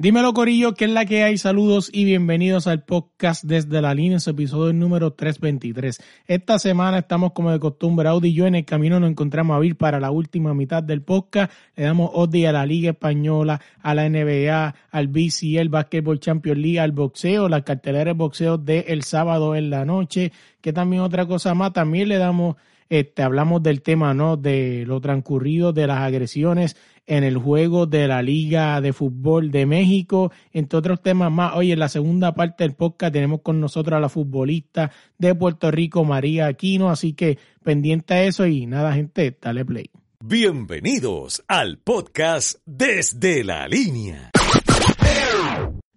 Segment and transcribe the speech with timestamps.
[0.00, 1.38] Dímelo Corillo, ¿qué es la que hay?
[1.38, 6.00] Saludos y bienvenidos al podcast desde la línea, su episodio número 323.
[6.28, 9.66] Esta semana estamos como de costumbre, Audi y yo en el camino nos encontramos a
[9.66, 11.50] ir para la última mitad del podcast.
[11.74, 16.78] Le damos Audi a la Liga Española, a la NBA, al BCL, Basketball Champions League,
[16.78, 20.30] al boxeo, las carteleras de boxeo del el sábado en la noche,
[20.60, 22.54] que también otra cosa más, también le damos
[22.88, 24.36] este, hablamos del tema, ¿no?
[24.36, 26.76] De lo transcurrido de las agresiones
[27.08, 31.54] en el juego de la Liga de Fútbol de México, entre otros temas más.
[31.56, 35.70] Hoy en la segunda parte del podcast tenemos con nosotros a la futbolista de Puerto
[35.70, 39.90] Rico, María Aquino, así que pendiente a eso y nada, gente, dale play.
[40.22, 44.30] Bienvenidos al podcast Desde la Línea.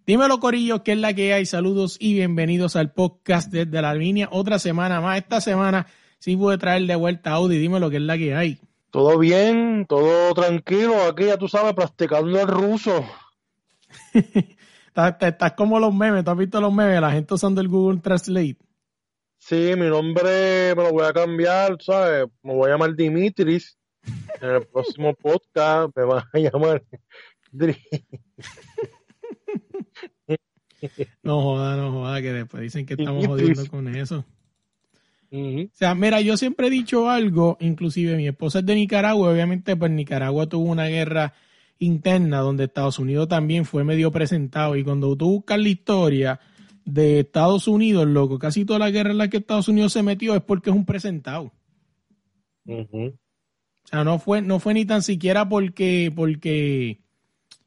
[0.08, 1.46] Dímelo, Corillo, ¿qué es la que hay?
[1.46, 4.30] Saludos y bienvenidos al podcast Desde la Línea.
[4.32, 5.18] Otra semana más.
[5.18, 5.88] Esta semana
[6.20, 7.58] sí pude traer de vuelta a Audi.
[7.58, 8.60] Dímelo, ¿qué es la que hay?
[8.92, 11.02] Todo bien, todo tranquilo.
[11.04, 13.06] Aquí ya tú sabes, practicando el ruso.
[14.94, 17.00] estás, como los memes, ¿tú has visto los memes?
[17.00, 18.58] La gente usando el Google Translate.
[19.38, 22.28] Sí, mi nombre me lo voy a cambiar, ¿sabes?
[22.44, 23.78] Me voy a llamar Dimitris.
[24.42, 26.84] En el próximo podcast me van a llamar
[31.24, 34.26] No joda, no joda, que después dicen que estamos jodiendo con eso.
[35.34, 39.78] O sea, mira, yo siempre he dicho algo, inclusive mi esposa es de Nicaragua, obviamente
[39.78, 41.34] pues Nicaragua tuvo una guerra
[41.80, 46.40] interna donde Estados Unidos también fue medio presentado y cuando tú buscas la historia
[46.84, 50.36] de Estados Unidos, loco, casi toda la guerra en la que Estados Unidos se metió
[50.36, 51.54] es porque es un presentado.
[53.84, 57.00] O sea, no fue, no fue ni tan siquiera porque, porque,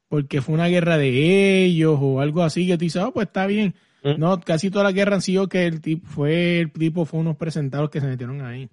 [0.09, 3.47] porque fue una guerra de ellos o algo así que tú dices, oh, pues está
[3.47, 3.75] bien.
[4.05, 4.19] Mm.
[4.19, 7.37] No, casi toda la guerra han sido que el tipo fue, el tipo fue unos
[7.37, 8.69] presentados que se metieron ahí.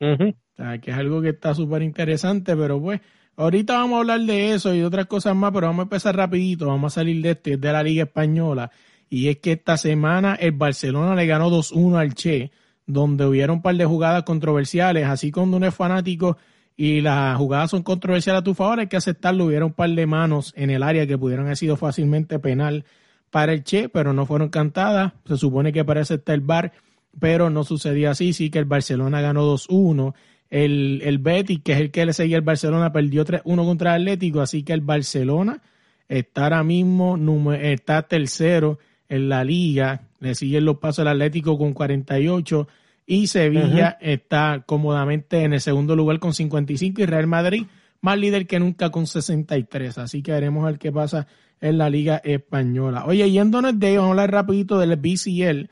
[0.00, 3.00] O sea, que es algo que está súper interesante, pero pues,
[3.36, 6.16] ahorita vamos a hablar de eso y de otras cosas más, pero vamos a empezar
[6.16, 8.70] rapidito, vamos a salir de esto, de la Liga Española.
[9.08, 12.52] Y es que esta semana el Barcelona le ganó 2-1 al Che,
[12.86, 16.36] donde hubieron un par de jugadas controversiales, así cuando uno es fanático
[16.76, 20.06] y las jugadas son controversiales a tu favor, hay que aceptarlo, hubiera un par de
[20.06, 22.84] manos en el área que pudieran haber sido fácilmente penal
[23.34, 25.12] para el Che, pero no fueron cantadas.
[25.26, 26.70] Se supone que parece estar el bar,
[27.18, 28.32] pero no sucedió así.
[28.32, 30.14] Sí que el Barcelona ganó 2-1.
[30.50, 34.02] El, el Betis, que es el que le seguía el Barcelona, perdió 3-1 contra el
[34.02, 35.60] Atlético, así que el Barcelona
[36.08, 37.18] está ahora mismo,
[37.54, 38.78] está tercero
[39.08, 42.68] en la liga, le siguen los pasos al Atlético con 48
[43.04, 47.64] y Sevilla está cómodamente en el segundo lugar con 55 y Real Madrid
[48.00, 51.26] más líder que nunca con 63, así que veremos el qué pasa
[51.64, 53.06] en la Liga Española.
[53.06, 55.70] Oye, yéndonos de ahí, vamos a hablar rapidito del BCL.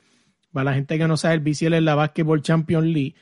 [0.50, 3.14] Para la gente que no sabe, el BCL es la Basketball Champions League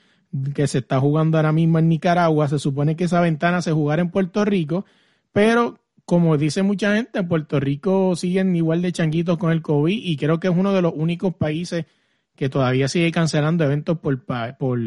[0.54, 2.46] que se está jugando ahora mismo en Nicaragua.
[2.46, 4.84] Se supone que esa ventana se jugará en Puerto Rico,
[5.32, 9.96] pero como dice mucha gente, en Puerto Rico siguen igual de changuitos con el COVID
[10.04, 11.86] y creo que es uno de los únicos países
[12.36, 14.78] que todavía sigue cancelando eventos por, por,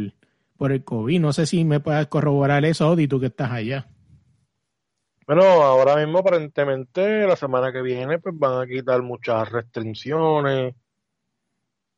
[0.56, 1.20] por el COVID.
[1.20, 3.88] No sé si me puedes corroborar eso, Odi, tú que estás allá.
[5.26, 10.76] Bueno, ahora mismo aparentemente la semana que viene pues van a quitar muchas restricciones.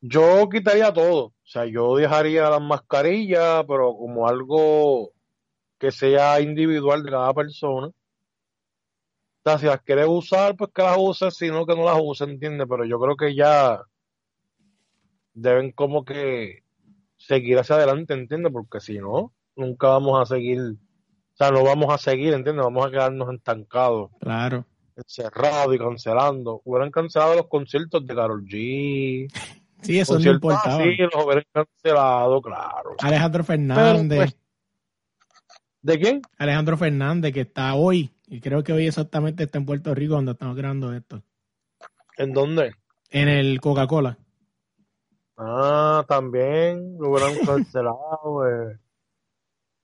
[0.00, 5.10] Yo quitaría todo, o sea, yo dejaría las mascarillas, pero como algo
[5.78, 7.88] que sea individual de cada persona.
[7.88, 7.94] O
[9.44, 12.28] sea, si las quieres usar, pues que las uses, si no, que no las uses,
[12.28, 12.66] ¿entiendes?
[12.68, 13.82] Pero yo creo que ya
[15.34, 16.62] deben como que
[17.16, 18.52] seguir hacia adelante, ¿entiendes?
[18.52, 20.76] Porque si no, nunca vamos a seguir
[21.36, 22.64] o sea, no vamos a seguir, ¿entiendes?
[22.64, 24.10] Vamos a quedarnos estancados.
[24.20, 24.64] Claro.
[24.96, 26.62] Encerrados y cancelando.
[26.64, 29.30] Hubieran cancelado los conciertos de Carol G.
[29.82, 30.82] Sí, eso no importaba.
[30.82, 32.96] Sí, los hubieran cancelado, claro.
[33.02, 34.18] Alejandro Fernández.
[34.18, 34.36] Pues,
[35.82, 36.22] ¿De quién?
[36.38, 40.32] Alejandro Fernández, que está hoy, y creo que hoy exactamente está en Puerto Rico donde
[40.32, 41.22] estamos grabando esto.
[42.16, 42.72] ¿En dónde?
[43.10, 44.16] En el Coca-Cola.
[45.36, 48.42] Ah, también lo hubieran cancelado.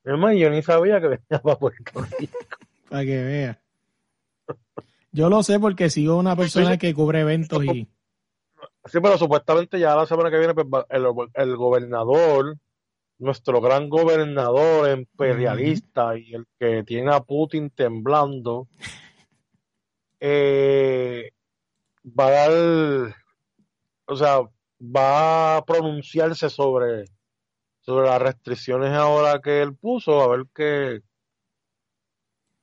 [0.05, 0.13] Eh.
[0.15, 2.39] Es yo ni sabía que venía para Puerto Rico.
[2.89, 3.61] para que vea.
[5.13, 7.87] Yo lo sé porque sigo una persona que cubre eventos y.
[8.85, 12.57] Sí, pero supuestamente ya la semana que viene pues, el, gobernador,
[13.19, 18.67] nuestro gran gobernador imperialista y el que tiene a Putin temblando,
[20.19, 21.31] eh,
[22.05, 23.15] va a dar,
[24.07, 24.41] o sea,
[24.81, 27.05] va a pronunciarse sobre
[27.83, 31.01] sobre las restricciones ahora que él puso, a ver qué,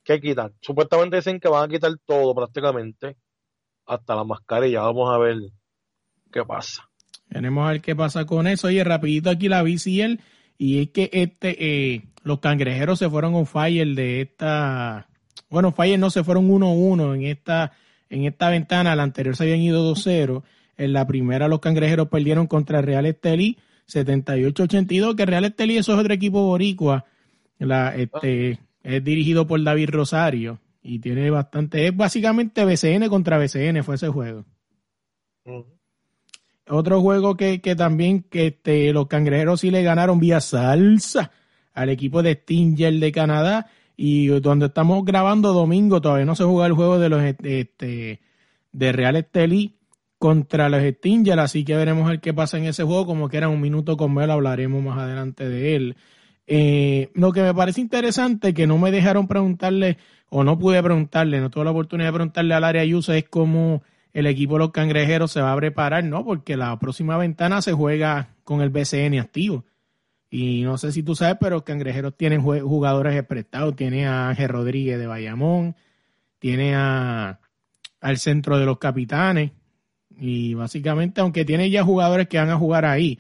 [0.04, 0.54] qué quitan.
[0.62, 3.18] Supuestamente dicen que van a quitar todo prácticamente,
[3.86, 4.82] hasta la mascarilla.
[4.82, 5.38] Vamos a ver
[6.32, 6.90] qué pasa.
[7.30, 8.68] Tenemos a ver qué pasa con eso.
[8.68, 10.22] Oye, rapidito aquí la él
[10.58, 15.08] y es que este, eh, los cangrejeros se fueron on fire de esta,
[15.50, 17.74] bueno, Fire no se fueron 1-1 en esta,
[18.10, 20.44] en esta ventana, la anterior se habían ido 2-0.
[20.78, 23.58] En la primera los cangrejeros perdieron contra Real Estelí
[23.90, 27.06] 78-82, que Real Estelí eso es otro equipo boricua.
[27.58, 33.84] La, este, es dirigido por David Rosario y tiene bastante, es básicamente BCN contra BCN
[33.84, 34.46] fue ese juego.
[36.68, 41.32] Otro juego que, que también que este, los cangrejeros sí le ganaron vía salsa
[41.74, 46.68] al equipo de Stinger de Canadá y donde estamos grabando domingo todavía no se juega
[46.68, 48.22] el juego de los este,
[48.72, 49.79] de Real Estelí
[50.20, 53.50] contra los Stingers, así que veremos el qué pasa en ese juego, como que era
[53.50, 55.98] un minuto con Mel, hablaremos más adelante de él.
[56.46, 59.98] Eh, lo que me parece interesante, que no me dejaron preguntarle,
[60.30, 63.82] o no pude preguntarle, no tuve la oportunidad de preguntarle al área Ayuso, es cómo
[64.14, 66.26] el equipo de los cangrejeros se va a preparar, ¿no?
[66.26, 69.66] Porque la próxima ventana se juega con el BCN activo.
[70.30, 73.76] Y no sé si tú sabes, pero los cangrejeros tienen jugadores prestados.
[73.76, 75.76] Tiene a Ángel Rodríguez de Bayamón,
[76.40, 77.40] tiene a,
[78.02, 79.52] al centro de los capitanes.
[80.20, 83.20] Y básicamente, aunque tiene ya jugadores que van a jugar ahí,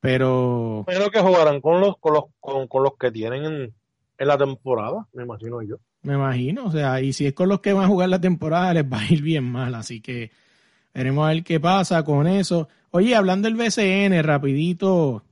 [0.00, 0.82] pero...
[0.86, 3.74] Pero que jugarán con los, con los, con, los que tienen en,
[4.18, 5.76] en la temporada, me imagino yo.
[6.02, 8.74] Me imagino, o sea, y si es con los que van a jugar la temporada,
[8.74, 10.32] les va a ir bien mal, así que
[10.92, 12.68] veremos a ver qué pasa con eso.
[12.90, 15.22] Oye, hablando del BCN, rapidito,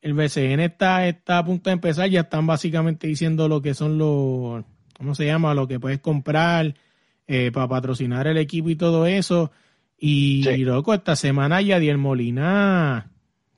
[0.00, 3.98] el BCN está, está a punto de empezar, ya están básicamente diciendo lo que son
[3.98, 4.64] los,
[4.96, 5.54] ¿cómo se llama?
[5.54, 6.74] Lo que puedes comprar
[7.26, 9.50] eh, para patrocinar el equipo y todo eso.
[10.00, 13.10] Y, loco, esta semana Yadier Molina,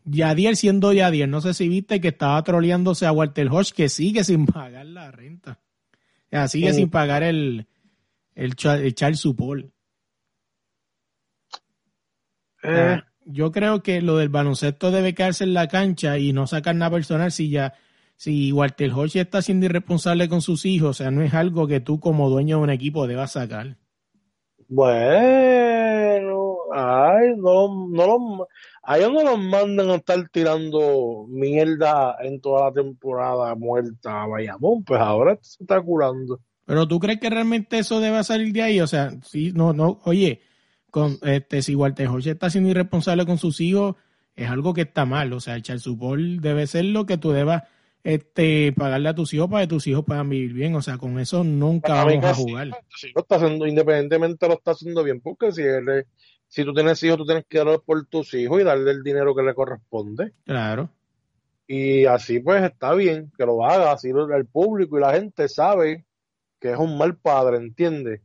[0.05, 4.25] Yadier siendo Yadier, no sé si viste que estaba troleándose a Walter Hodge, que sigue
[4.25, 5.61] sin pagar la renta.
[6.31, 7.67] Ya, sigue sin pagar el,
[8.35, 9.67] el, el Charles Support.
[12.63, 13.01] Eh.
[13.25, 16.91] yo creo que lo del baloncesto debe quedarse en la cancha y no sacar nada
[16.91, 17.73] personal si ya
[18.17, 21.81] si Walter Hodge está siendo irresponsable con sus hijos, o sea, no es algo que
[21.81, 23.79] tú como dueño de un equipo debas sacar.
[24.69, 26.30] Bueno,
[26.73, 28.49] ay, no, no los,
[28.83, 34.27] a ellos no los mandan a estar tirando mierda en toda la temporada muerta a
[34.27, 36.41] Bayamón, pues ahora se está curando.
[36.67, 40.01] Pero tú crees que realmente eso debe salir de ahí, o sea, sí, no, no,
[40.05, 40.41] oye,
[40.91, 43.97] con este, si Walter Jorge está siendo irresponsable con sus hijos,
[44.37, 47.31] es algo que está mal, o sea, echar su bol debe ser lo que tú
[47.33, 47.65] debas
[48.03, 50.75] este, pagarle a tus hijos para que tus hijos puedan vivir bien.
[50.75, 52.69] O sea, con eso nunca vamos a jugar.
[52.69, 56.07] lo está haciendo, independientemente lo está haciendo bien, porque si él,
[56.50, 59.35] si tú tienes hijos, tú tienes que darlo por tus hijos y darle el dinero
[59.35, 60.35] que le corresponde.
[60.44, 60.91] Claro.
[61.67, 66.05] Y así pues está bien que lo haga, así el público y la gente sabe
[66.61, 68.20] que es un mal padre, ¿entiendes?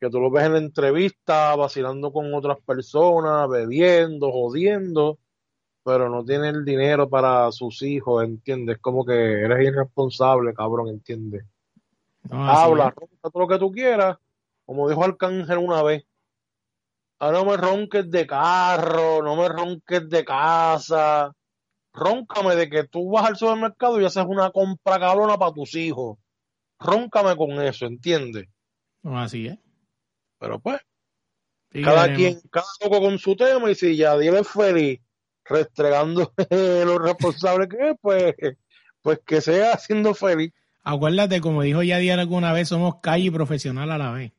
[0.00, 5.20] Que tú lo ves en la entrevista vacilando con otras personas, bebiendo, jodiendo
[5.84, 8.78] pero no tiene el dinero para sus hijos, ¿entiendes?
[8.78, 11.44] Como que eres irresponsable, cabrón, ¿entiendes?
[12.30, 14.16] Habla, todo lo que tú quieras,
[14.64, 16.04] como dijo Arcángel una vez.
[17.24, 21.30] Ah, no me ronques de carro, no me ronques de casa.
[21.92, 26.18] Róncame de que tú vas al supermercado y haces una compra cabrona para tus hijos.
[26.80, 28.48] Róncame con eso, ¿entiendes?
[29.04, 29.56] No, así es.
[30.40, 30.80] Pero pues,
[31.70, 34.98] cada quien, cada uno con su tema y si ya es feliz
[35.44, 38.34] restregando lo responsable que es, pues,
[39.00, 40.52] pues que sea siendo feliz.
[40.82, 44.32] Acuérdate, como dijo Yadier alguna vez, somos calle profesional a la vez.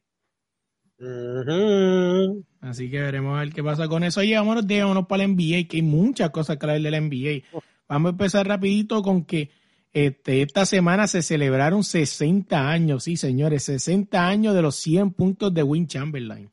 [2.62, 4.24] Así que veremos a ver qué pasa con eso.
[4.24, 7.62] Y vámonos, vámonos para la NBA, que hay muchas cosas que hablar de la NBA.
[7.88, 9.51] Vamos a empezar rapidito con que
[9.92, 15.54] este, esta semana se celebraron 60 años, sí señores, 60 años de los 100 puntos
[15.54, 16.50] de Win Chamberlain.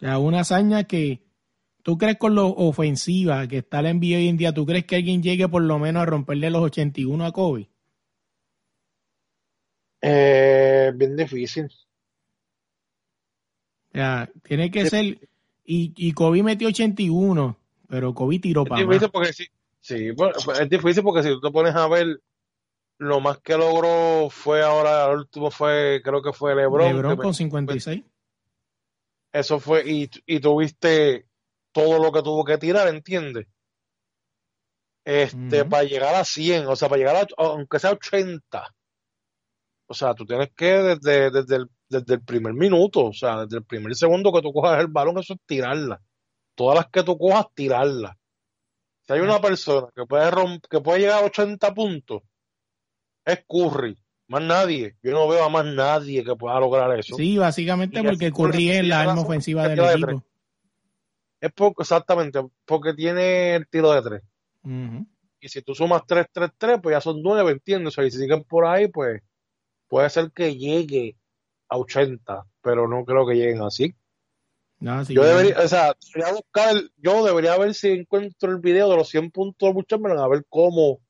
[0.00, 1.22] sea, una hazaña que
[1.82, 4.96] tú crees con lo ofensiva que está la NBA hoy en día, ¿tú crees que
[4.96, 7.69] alguien llegue por lo menos a romperle los 81 a Kobe?
[10.02, 11.70] Eh, bien difícil.
[13.92, 15.18] Ya, tiene que ser.
[15.64, 17.56] Y, y Kobe metió 81,
[17.88, 18.82] pero Kobe tiró para.
[18.82, 19.46] Es difícil porque sí,
[19.80, 20.08] sí,
[20.60, 22.20] es difícil porque si tú te pones a ver,
[22.98, 26.96] lo más que logró fue ahora, el último fue, creo que fue LeBron.
[26.96, 28.02] LeBron con 56
[29.32, 31.26] eso fue, y, y tuviste
[31.72, 33.46] todo lo que tuvo que tirar, ¿entiendes?
[35.04, 38.74] Este, para llegar a 100, o sea, para llegar a, aunque sea 80.
[39.90, 43.56] O sea, tú tienes que desde, desde, el, desde el primer minuto, o sea, desde
[43.56, 46.00] el primer segundo que tú cojas el balón, eso es tirarla.
[46.54, 48.16] Todas las que tú cojas, tirarla.
[49.02, 50.30] Si hay una persona que puede,
[50.70, 52.22] que puede llegar a 80 puntos,
[53.24, 53.98] es Curry.
[54.28, 54.94] Más nadie.
[55.02, 57.16] Yo no veo a más nadie que pueda lograr eso.
[57.16, 60.22] Sí, básicamente porque Curry es la arma ofensiva del equipo.
[61.40, 64.22] es porque, exactamente, porque tiene el tiro de tres.
[65.40, 67.88] y si tú sumas 3-3-3, pues ya son 9, ¿entiendes?
[67.88, 69.20] O sea, y si siguen por ahí, pues
[69.90, 71.16] puede ser que llegue
[71.68, 73.94] a 80, pero no creo que lleguen así.
[74.78, 78.88] No, sí, Yo debería, o sea, debería buscar, yo debería ver si encuentro el video
[78.88, 81.00] de los 100 puntos de Chamberlain, a ver cómo,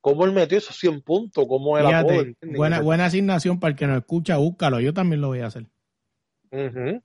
[0.00, 2.56] cómo él metió esos 100 puntos, cómo él Fíjate, ¿entiendes?
[2.58, 4.80] buena, buena asignación para el que nos escucha, búscalo.
[4.80, 5.66] Yo también lo voy a hacer.
[6.50, 7.02] Ujú.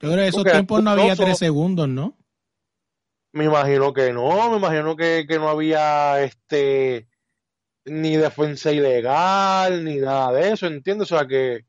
[0.00, 2.18] Yo creo que esos Porque tiempos no había Alfonso- tres segundos, ¿no?
[3.32, 7.08] Me imagino que no, me imagino que, que no había este
[7.86, 11.10] ni defensa ilegal, ni nada de eso, ¿entiendes?
[11.12, 11.64] O sea que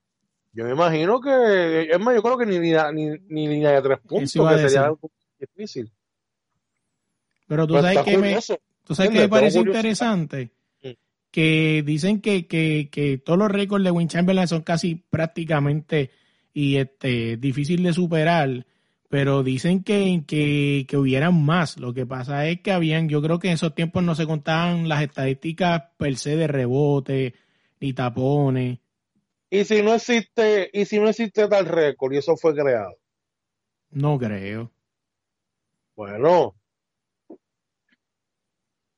[0.54, 3.82] yo me imagino que, es más, yo creo que ni, ni, ni, ni línea de
[3.82, 5.92] tres puntos, que sería algo difícil.
[7.48, 8.58] Pero tú Pero sabes que me, curioso.
[8.84, 9.84] tú sabes que me parece curiosidad.
[9.84, 10.52] interesante.
[10.82, 10.90] Mm.
[11.30, 16.12] Que dicen que, que, que todos los récords de Win Chamberlain son casi prácticamente
[16.54, 18.66] y este difícil de superar.
[19.16, 21.78] Pero dicen que, que, que hubieran más.
[21.78, 24.90] Lo que pasa es que habían, yo creo que en esos tiempos no se contaban
[24.90, 27.34] las estadísticas per se de rebote,
[27.80, 28.80] ni tapones.
[29.50, 32.92] Y si no existe, y si no existe tal récord y eso fue creado,
[33.90, 34.70] No creo.
[35.96, 36.54] bueno,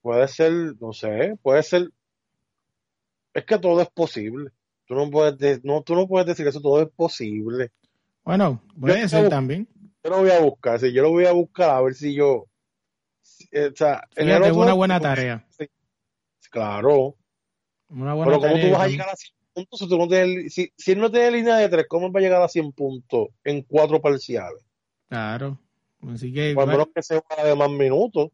[0.01, 1.91] puede ser, no sé, puede ser,
[3.35, 4.49] es que todo es posible.
[4.87, 7.69] Tú no puedes, de- no, tú no puedes decir eso todo es posible.
[8.23, 9.67] Bueno, puede Yo- ser también.
[10.03, 12.45] Yo lo voy a buscar, sí, yo lo voy a buscar a ver si yo,
[13.21, 15.45] si- eh, o sea, en el Fíjate, otro- una buena tarea.
[16.49, 17.15] Claro,
[17.89, 20.07] Una buena pero ¿cómo tarea tú vas a llegar a 100 puntos si, tú no
[20.07, 22.71] tienes- si, si él no tiene línea de tres, ¿cómo va a llegar a 100
[22.71, 24.63] puntos en cuatro parciales?
[25.09, 25.57] Claro.
[26.07, 28.29] Así que Por menos que se juega de más minutos.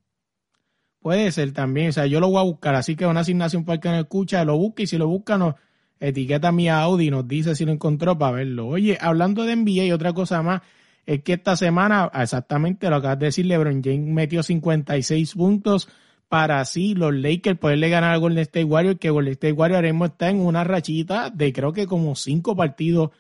[0.99, 1.89] puede ser también.
[1.89, 2.75] O sea, yo lo voy a buscar.
[2.75, 5.37] Así que una asignación para el que no escucha, lo busca y si lo busca,
[5.37, 5.55] nos
[5.99, 8.67] etiqueta mi Audi y nos dice si lo encontró para verlo.
[8.67, 10.61] Oye, hablando de NBA y otra cosa más,
[11.05, 15.89] es que esta semana, exactamente lo acabas de decir, LeBron James metió 56 puntos
[16.29, 19.91] para así los Lakers poderle ganar a Golden State Warriors, que Golden State Warriors ahora
[19.91, 23.11] mismo está en una rachita de creo que como cinco partidos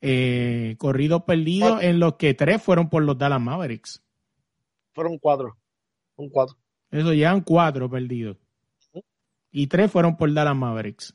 [0.00, 4.02] eh, corridos perdidos, en los que tres fueron por los Dallas Mavericks.
[4.94, 5.56] Fueron cuatro.
[6.16, 6.56] Son cuatro.
[6.90, 8.36] Eso llevan cuatro perdidos.
[9.50, 11.14] Y tres fueron por Dallas Mavericks.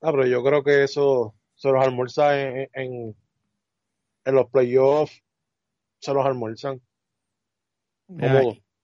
[0.00, 3.16] Ah, pero yo creo que eso se los almuerza en, en,
[4.24, 5.22] en los playoffs.
[6.00, 6.80] Se los almuerzan.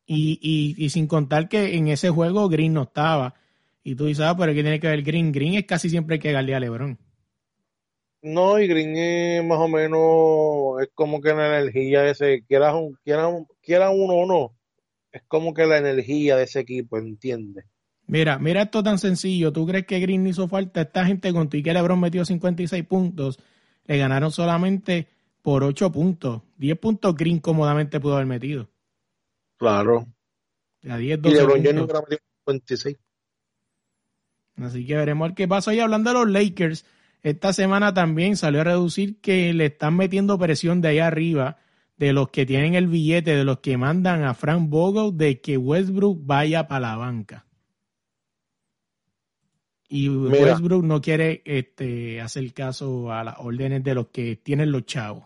[0.07, 3.35] Y, y, y sin contar que en ese juego Green no estaba.
[3.85, 5.33] Y tú dices, ah, pero ¿qué tiene que ver Green?
[5.33, 6.99] Green es casi siempre el que galea a LeBron.
[8.23, 12.77] No, y Green es más o menos, es como que la energía de ese, quieran,
[12.77, 14.55] un- quieran, quieran uno o no,
[15.11, 17.65] es como que la energía de ese equipo, ¿entiendes?
[18.07, 19.53] Mira, mira esto tan sencillo.
[19.53, 20.83] ¿Tú crees que Green hizo falta?
[20.83, 23.39] Esta gente con tu y que LeBron metió 56 puntos,
[23.87, 25.09] le ganaron solamente
[25.43, 26.43] por 8 puntos.
[26.59, 28.69] 10 puntos Green cómodamente pudo haber metido.
[29.57, 30.07] Claro.
[30.89, 31.73] A 10, Y 12 LeBron puntos.
[31.73, 32.97] James hubiera metido 26.
[34.57, 35.75] Así que veremos el qué pasa.
[35.75, 36.85] Y hablando de los Lakers,
[37.23, 41.59] esta semana también salió a reducir que le están metiendo presión de ahí arriba,
[41.97, 45.57] de los que tienen el billete, de los que mandan a Frank Vogel, de que
[45.57, 47.47] Westbrook vaya para la banca.
[49.89, 50.45] Y Mira.
[50.45, 55.25] Westbrook no quiere este, hacer caso a las órdenes de los que tienen los chavos.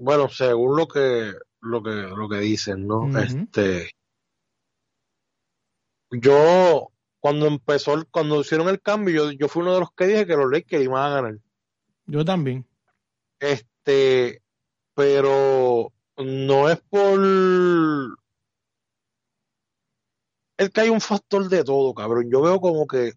[0.00, 3.06] Bueno, según lo que, lo que, lo que dicen, ¿no?
[3.18, 3.90] Este,
[6.10, 6.90] yo,
[7.20, 10.26] cuando empezó, el- cuando hicieron el cambio, yo, yo fui uno de los que dije
[10.26, 11.38] que los Lakers iban a ganar.
[12.06, 12.66] Yo también.
[13.38, 14.42] Este,
[14.94, 17.20] pero no es por
[20.58, 22.30] es que hay un factor de todo, cabrón.
[22.30, 23.12] Yo veo como que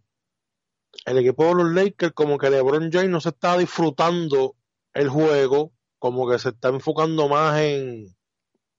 [1.06, 4.56] el equipo de los Lakers, como que LeBron James no se está disfrutando
[4.94, 5.72] el juego,
[6.04, 8.08] como que se está enfocando más en,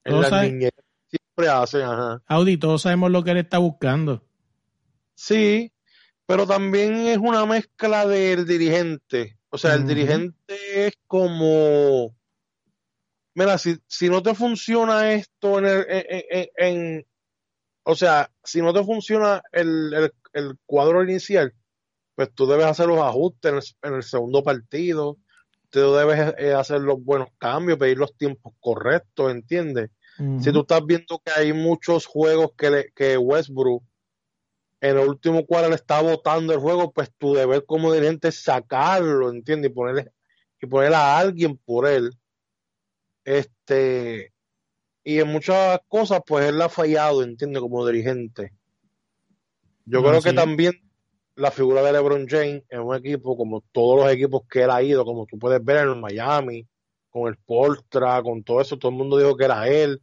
[0.03, 2.21] en las niñeras que siempre hacen, ajá.
[2.27, 4.23] Audi, todos sabemos lo que él está buscando.
[5.15, 5.71] Sí,
[6.27, 9.39] pero también es una mezcla del dirigente.
[9.49, 12.15] O sea, el dirigente es como,
[13.33, 17.07] mira, si, si no te funciona esto en el, en, en- en-
[17.85, 21.55] o sea, si no te funciona el, el, el cuadro inicial,
[22.13, 25.17] pues tú debes hacer los ajustes en el, en el segundo partido,
[25.79, 29.89] tú debes eh, hacer los buenos cambios, pedir los tiempos correctos, ¿entiendes?
[30.39, 33.83] Si tú estás viendo que hay muchos juegos que, le- que Westbrook
[34.79, 38.41] en el último cuadro le está botando el juego, pues tu deber como dirigente es
[38.41, 39.71] sacarlo, ¿entiendes?
[39.71, 40.11] Y ponerle,
[40.61, 42.11] y a alguien por él.
[43.23, 44.31] Este,
[45.03, 47.61] y en muchas cosas, pues él ha fallado, ¿entiendes?
[47.61, 48.53] Como dirigente.
[49.85, 50.29] Yo creo sí.
[50.29, 50.73] que también
[51.35, 54.81] la figura de LeBron James en un equipo, como todos los equipos que él ha
[54.81, 56.65] ido, como tú puedes ver en el Miami,
[57.09, 60.01] con el Portra, con todo eso, todo el mundo dijo que era él.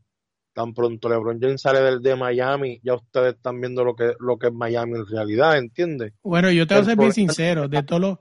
[0.54, 4.38] tan pronto LeBron James sale del de Miami, ya ustedes están viendo lo que, lo
[4.38, 6.12] que es Miami en realidad, ¿entiendes?
[6.22, 8.18] Bueno, yo te voy a ser bien sincero, de todos los,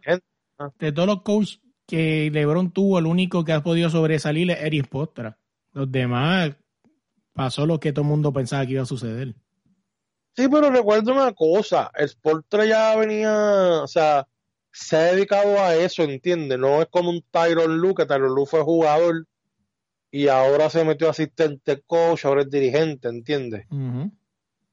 [0.58, 0.70] Ah.
[0.80, 4.88] de todos los coaches que LeBron tuvo, el único que ha podido sobresalir es Eric
[4.88, 5.38] Postra.
[5.74, 6.52] Los demás
[7.34, 9.34] pasó lo que todo el mundo pensaba que iba a suceder.
[10.36, 14.28] Sí, pero recuerda una cosa, el Sportra ya venía, o sea,
[14.72, 16.58] se ha dedicado a eso, ¿entiendes?
[16.58, 19.28] No es como un Tyron Lu, que Tyron Lu fue jugador
[20.10, 23.66] y ahora se metió asistente coach, ahora es dirigente, ¿entiendes?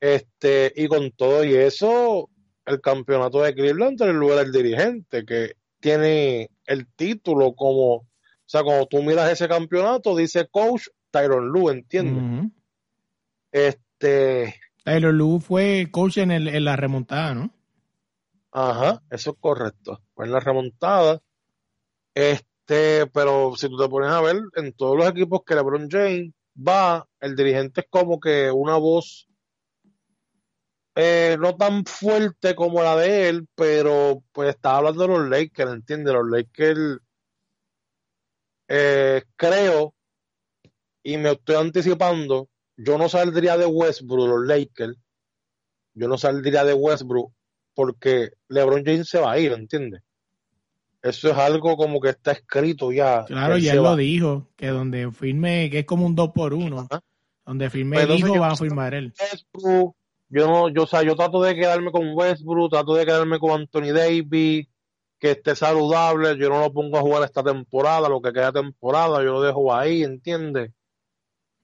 [0.01, 2.31] Este, y con todo y eso,
[2.65, 8.07] el campeonato de Cleveland en el lugar del dirigente, que tiene el título como, o
[8.47, 12.51] sea, cuando tú miras ese campeonato, dice coach Tyron Lu, ¿entiendes?
[13.51, 14.55] Este,
[14.89, 17.53] Taylor Lue fue coach en, el- en la remontada, ¿no?
[18.53, 20.03] Ajá, eso es correcto.
[20.15, 21.21] Fue en la remontada.
[22.15, 26.33] Este, pero si tú te pones a ver, en todos los equipos que LeBron James
[26.57, 29.29] va, el dirigente es como que una voz
[30.97, 35.73] eh, no tan fuerte como la de él, pero pues estaba hablando de los Lakers,
[35.73, 36.15] ¿entiendes?
[36.15, 36.99] Los Lakers,
[38.69, 39.95] eh, creo,
[41.03, 42.49] y me estoy anticipando,
[42.79, 44.97] yo no saldría de Westbrook, los Lakers,
[45.95, 47.33] yo no saldría de Westbrook
[47.75, 50.01] porque LeBron James se va a ir, ¿entiendes?
[51.03, 53.25] Eso es algo como que está escrito ya.
[53.25, 56.87] Claro, ya él lo dijo, que donde firme, que es como un 2 por 1
[56.91, 57.03] Ajá.
[57.45, 59.13] donde firme Pero el hijo va a firmar él.
[59.21, 59.97] Westbrook,
[60.29, 63.61] yo no, yo, o sea, yo trato de quedarme con Westbrook, trato de quedarme con
[63.61, 64.69] Anthony Davis,
[65.19, 69.19] que esté saludable, yo no lo pongo a jugar esta temporada, lo que queda temporada,
[69.19, 70.71] yo lo dejo ahí, ¿entiendes?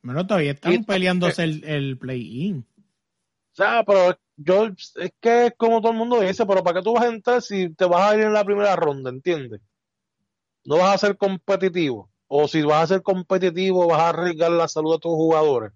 [0.05, 2.59] Bueno, todavía están Y- peleándose el, el play-in.
[2.59, 6.85] O sea, pero yo, es que es como todo el mundo dice, pero ¿para qué
[6.85, 9.63] tú vas a entrar si te vas a ir en la primera ronda, ¿entiendes?
[10.65, 12.11] No vas a ser competitivo.
[12.27, 15.73] O si vas a ser competitivo, vas a arriesgar la salud de tus jugadores.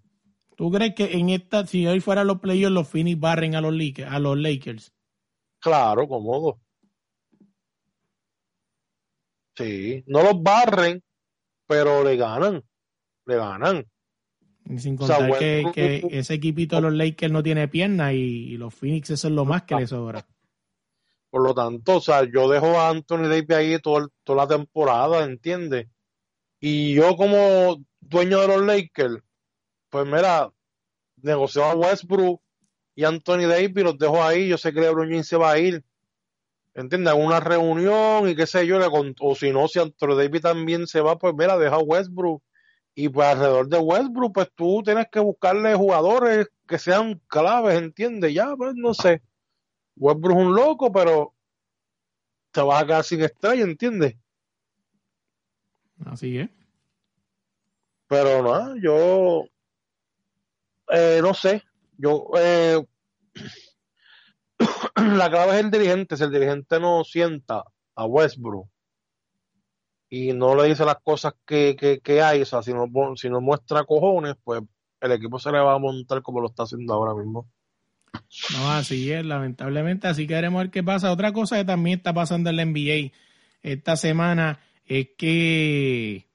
[0.57, 3.73] ¿Tú crees que en esta, si hoy fueran los playoffs, los Phoenix barren a los
[3.73, 4.11] Lakers?
[4.11, 4.93] A los Lakers?
[5.61, 6.61] Claro, cómodo.
[9.57, 11.03] Sí, no los barren,
[11.67, 12.63] pero le ganan.
[13.25, 13.87] Le ganan.
[14.77, 18.13] Sin O sea, contar que, Westbrook- que ese equipito de los Lakers no tiene piernas
[18.13, 18.17] y,
[18.53, 20.27] y los Phoenix eso es lo más que les sobra.
[21.31, 25.25] Por lo tanto, o sea, yo dejo a Anthony Davis ahí todo toda la temporada,
[25.25, 25.87] ¿entiendes?
[26.61, 29.23] Y yo como dueño de los Lakers,
[29.91, 30.51] pues mira,
[31.23, 32.41] negocio a Westbrook
[32.95, 35.85] y Anthony Davis, los dejo ahí, yo sé que LeBron James se va a ir,
[36.75, 37.15] ¿entiendes?
[37.15, 38.79] Una reunión y qué sé yo,
[39.21, 42.43] o si no, si Anthony Davis también se va, pues mira, deja a Westbrook.
[43.01, 48.35] Y pues alrededor de Westbrook, pues tú tienes que buscarle jugadores que sean claves, ¿entiendes?
[48.35, 49.23] Ya, pues no sé.
[49.95, 51.33] Westbrook es un loco, pero
[52.51, 54.17] te vas a quedar sin estrella, ¿entiendes?
[56.07, 56.51] Así es.
[58.09, 59.45] Pero no, yo
[60.91, 61.63] eh, no sé.
[61.99, 62.85] Yo eh,
[64.97, 66.17] la clave es el dirigente.
[66.17, 67.63] Si el dirigente no sienta
[67.95, 68.69] a Westbrook
[70.11, 73.41] y no le dice las cosas que, que, hay, o sea, si no, si no
[73.41, 74.63] muestra cojones, pues
[75.01, 77.49] el equipo se le va a montar como lo está haciendo ahora mismo.
[78.55, 80.09] No, así es, lamentablemente.
[80.09, 81.13] Así que veremos ver qué pasa.
[81.13, 83.13] Otra cosa que también está pasando en la NBA
[83.63, 86.27] esta semana es que,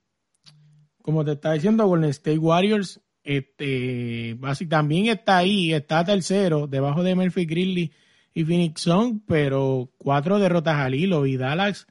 [1.01, 7.03] como te estaba diciendo, Golden State Warriors este, basi- también está ahí, está tercero, debajo
[7.03, 7.91] de Memphis Grizzlies
[8.33, 11.25] y Phoenix Suns, pero cuatro derrotas al hilo.
[11.25, 11.87] Y Dallas,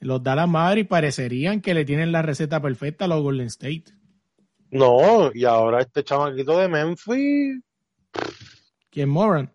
[0.00, 3.84] los Dallas Mavericks parecerían que le tienen la receta perfecta a los Golden State.
[4.70, 7.62] No, y ahora este chamaquito de Memphis,
[8.90, 9.52] ¿Quién Moran?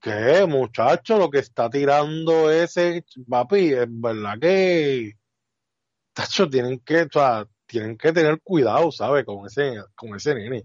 [0.00, 1.18] ¿qué muchacho?
[1.18, 5.12] Lo que está tirando ese papi, es verdad que
[6.12, 9.24] tacho, tienen que, o sea, tienen que tener cuidado, ¿sabes?
[9.24, 10.64] Con ese, con ese nene.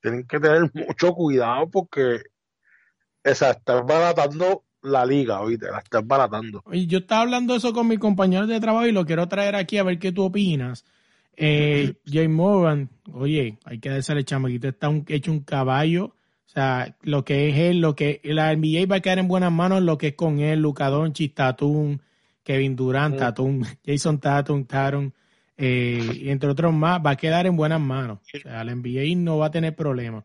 [0.00, 2.22] Tienen que tener mucho cuidado porque
[3.22, 6.62] esa está baratando la liga, oíste, la está baratando.
[6.66, 9.78] Oye, yo estaba hablando eso con mis compañeros de trabajo y lo quiero traer aquí
[9.78, 10.84] a ver qué tú opinas.
[11.36, 16.06] Eh, Jay Morgan, oye, hay que decirle, chamaquito, está un- hecho un caballo.
[16.46, 19.52] O sea, lo que es él, lo que la NBA va a quedar en buenas
[19.52, 21.98] manos, lo que es con él, Luka Doncic, Tatum,
[22.42, 23.18] Kevin Durant, Mm.
[23.18, 25.10] Tatum, Jason Tatum, Tatum,
[25.56, 28.18] eh, y entre otros más, va a quedar en buenas manos.
[28.34, 30.24] O sea, la NBA no va a tener problemas.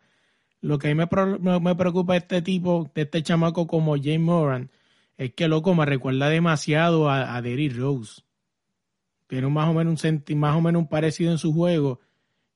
[0.63, 4.17] Lo que a mí me, pro- me- preocupa este tipo, de este chamaco como Jay
[4.17, 4.71] Moran,
[5.17, 8.21] es que loco me recuerda demasiado a, a Derrick Rose.
[9.27, 11.99] Tiene un más o menos un senti más o menos un parecido en su juego.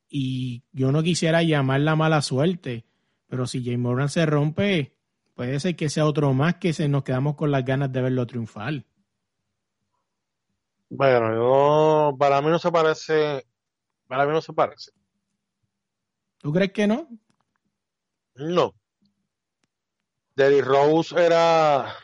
[0.08, 2.86] Y yo no quisiera llamar la mala suerte.
[3.28, 4.96] Pero si Jay Moran se rompe,
[5.36, 8.26] puede ser que sea otro más que se nos quedamos con las ganas de verlo
[8.26, 8.86] triunfar.
[10.90, 13.46] Bueno, yo, para mí no se parece,
[14.08, 14.92] para mí no se parece.
[16.38, 17.10] ¿Tú crees que no?
[18.38, 18.76] No.
[20.36, 21.96] Derrick Rose era,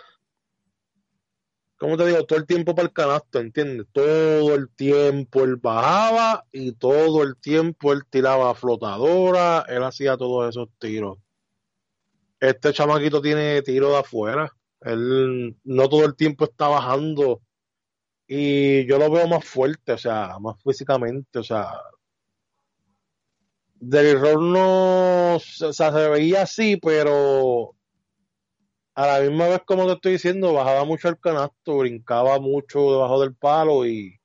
[1.78, 2.26] ¿cómo te digo?
[2.26, 3.86] Todo el tiempo para el canasto, ¿entiendes?
[3.92, 10.50] Todo el tiempo él bajaba y todo el tiempo él tiraba flotadora, él hacía todos
[10.50, 11.20] esos tiros.
[12.40, 14.52] Este chamaquito tiene tiro de afuera.
[14.82, 17.42] Él no todo el tiempo está bajando
[18.28, 21.68] y yo lo veo más fuerte, o sea, más físicamente, o sea,
[23.86, 27.76] del Rose no, o sea, se veía así, pero
[28.96, 33.20] a la misma vez, como te estoy diciendo, bajaba mucho el canasto, brincaba mucho debajo
[33.22, 34.20] del palo y,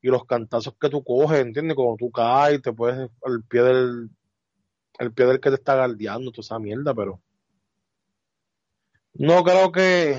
[0.00, 1.76] y los cantazos que tú coges, ¿entiendes?
[1.76, 4.10] Como tú caes, te puedes al pie del
[4.98, 7.20] el pie del que te está guardiando, toda esa mierda, pero
[9.14, 10.18] no creo que,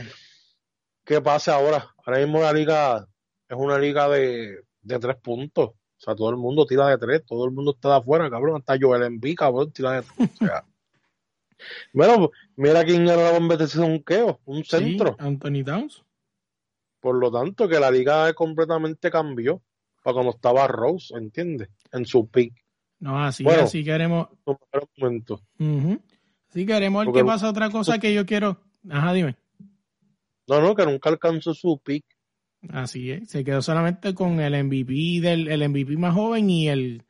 [1.06, 1.94] que pase ahora.
[2.06, 3.08] Ahora mismo la liga
[3.48, 5.72] es una liga de, de tres puntos.
[6.02, 8.58] O sea, todo el mundo tira de tres, todo el mundo está de afuera, cabrón.
[8.58, 10.30] Hasta Joel Embiid, cabrón, tira de tres.
[10.42, 10.66] O sea,
[11.94, 15.10] bueno, mira quién era la competición un queo, un centro.
[15.10, 16.04] Sí, Anthony Downs.
[17.00, 19.62] Por lo tanto, que la liga completamente cambió
[20.04, 21.70] para cuando estaba Rose, ¿entiendes?
[21.92, 22.54] En su pick.
[23.00, 23.64] No, así, Bueno.
[23.64, 24.28] así queremos.
[24.46, 24.58] Un
[24.98, 25.42] momento.
[25.60, 26.00] Ujú.
[26.50, 27.48] Sí queremos Porque- qué pasa.
[27.50, 28.58] Otra cosa que yo quiero.
[28.90, 29.36] Ajá, dime.
[30.48, 32.06] No, no, que nunca alcanzó su pick.
[32.70, 33.30] Así es.
[33.30, 37.04] Se quedó solamente con el MVP del el MVP más joven y el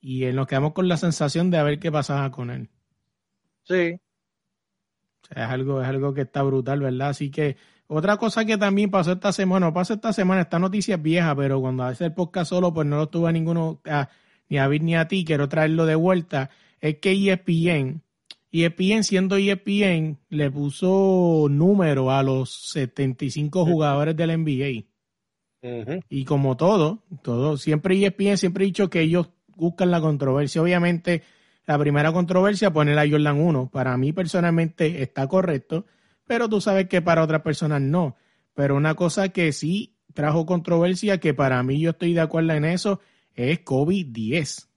[0.00, 2.68] y el- nos quedamos con la sensación de a ver qué pasaba con él.
[3.64, 4.00] Sí.
[5.22, 7.10] O sea, es algo, es algo que está brutal, ¿verdad?
[7.10, 10.96] Así que otra cosa que también pasó esta semana, no pasó esta semana, esta noticia
[10.96, 14.08] es vieja, pero cuando hace el podcast solo, pues no lo tuve a ninguno, a-
[14.48, 16.50] ni a Vir ni a ti, quiero traerlo de vuelta,
[16.80, 17.38] es que E
[18.52, 24.86] ESPN, ESPN siendo E ESPN, le puso número a los 75 jugadores del NBA.
[26.08, 30.62] Y como todo, todo, siempre E ESPN siempre ha dicho que ellos buscan la controversia.
[30.62, 31.22] Obviamente,
[31.66, 33.70] la primera controversia, poner a Jordan 1.
[33.70, 35.86] Para mí personalmente está correcto,
[36.26, 38.16] pero tú sabes que para otras personas no.
[38.54, 42.64] Pero una cosa que sí trajo controversia, que para mí yo estoy de acuerdo en
[42.64, 43.00] eso,
[43.34, 44.68] es Kobe 10.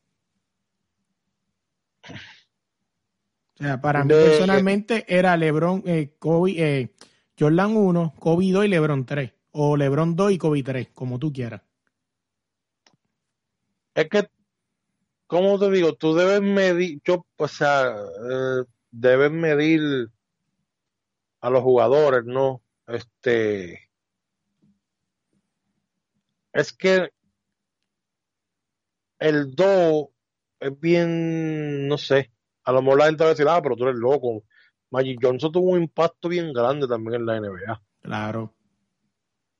[2.03, 2.07] O
[3.63, 6.89] sea, para mí De- personalmente era LeBron, eh, Kobe, eh,
[7.39, 9.31] Jordan 1, Kobe 2 y LeBron 3.
[9.51, 11.61] O LeBron 2 y Kobe 3, como tú quieras.
[13.95, 14.27] Es que,
[15.27, 15.95] ¿cómo te digo?
[15.95, 20.09] Tú debes medir, yo, o sea, eh, debes medir
[21.41, 22.63] a los jugadores, ¿no?
[22.87, 23.89] Este,
[26.53, 27.09] es que
[29.19, 30.09] el 2
[30.59, 32.31] es bien, no sé,
[32.63, 34.43] a lo mejor la gente va a decir, ah, pero tú eres loco.
[34.91, 37.81] Magic Johnson tuvo un impacto bien grande también en la NBA.
[38.01, 38.53] Claro.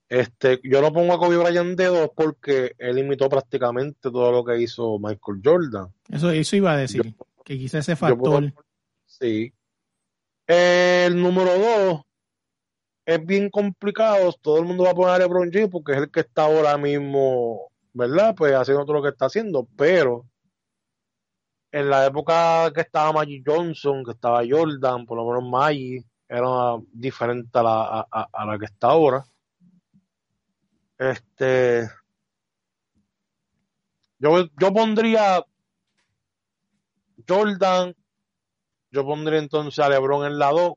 [0.09, 4.43] Este, yo no pongo a Kobe Bryant de dos porque él imitó prácticamente todo lo
[4.45, 5.87] que hizo Michael Jordan.
[6.09, 7.15] Eso, eso iba a decir.
[7.43, 8.53] que quizá ese puedo- factor.
[9.05, 9.51] sí.
[10.45, 12.01] El número dos
[13.05, 14.33] es bien complicado.
[14.41, 16.77] Todo el mundo va a poner a LeBron James porque es el que está ahora
[16.77, 18.35] mismo, ¿verdad?
[18.35, 19.67] Pues haciendo todo lo que está haciendo.
[19.77, 20.25] Pero
[21.73, 26.77] en la época que estaba Magic Johnson, que estaba Jordan, por lo menos Magic, era
[26.93, 29.25] diferente a la, a- la que está ahora.
[30.97, 31.87] Este.
[34.19, 35.45] Yo, yo pondría
[37.27, 37.95] Jordan,
[38.91, 40.75] yo pondría entonces a LeBron en la 2,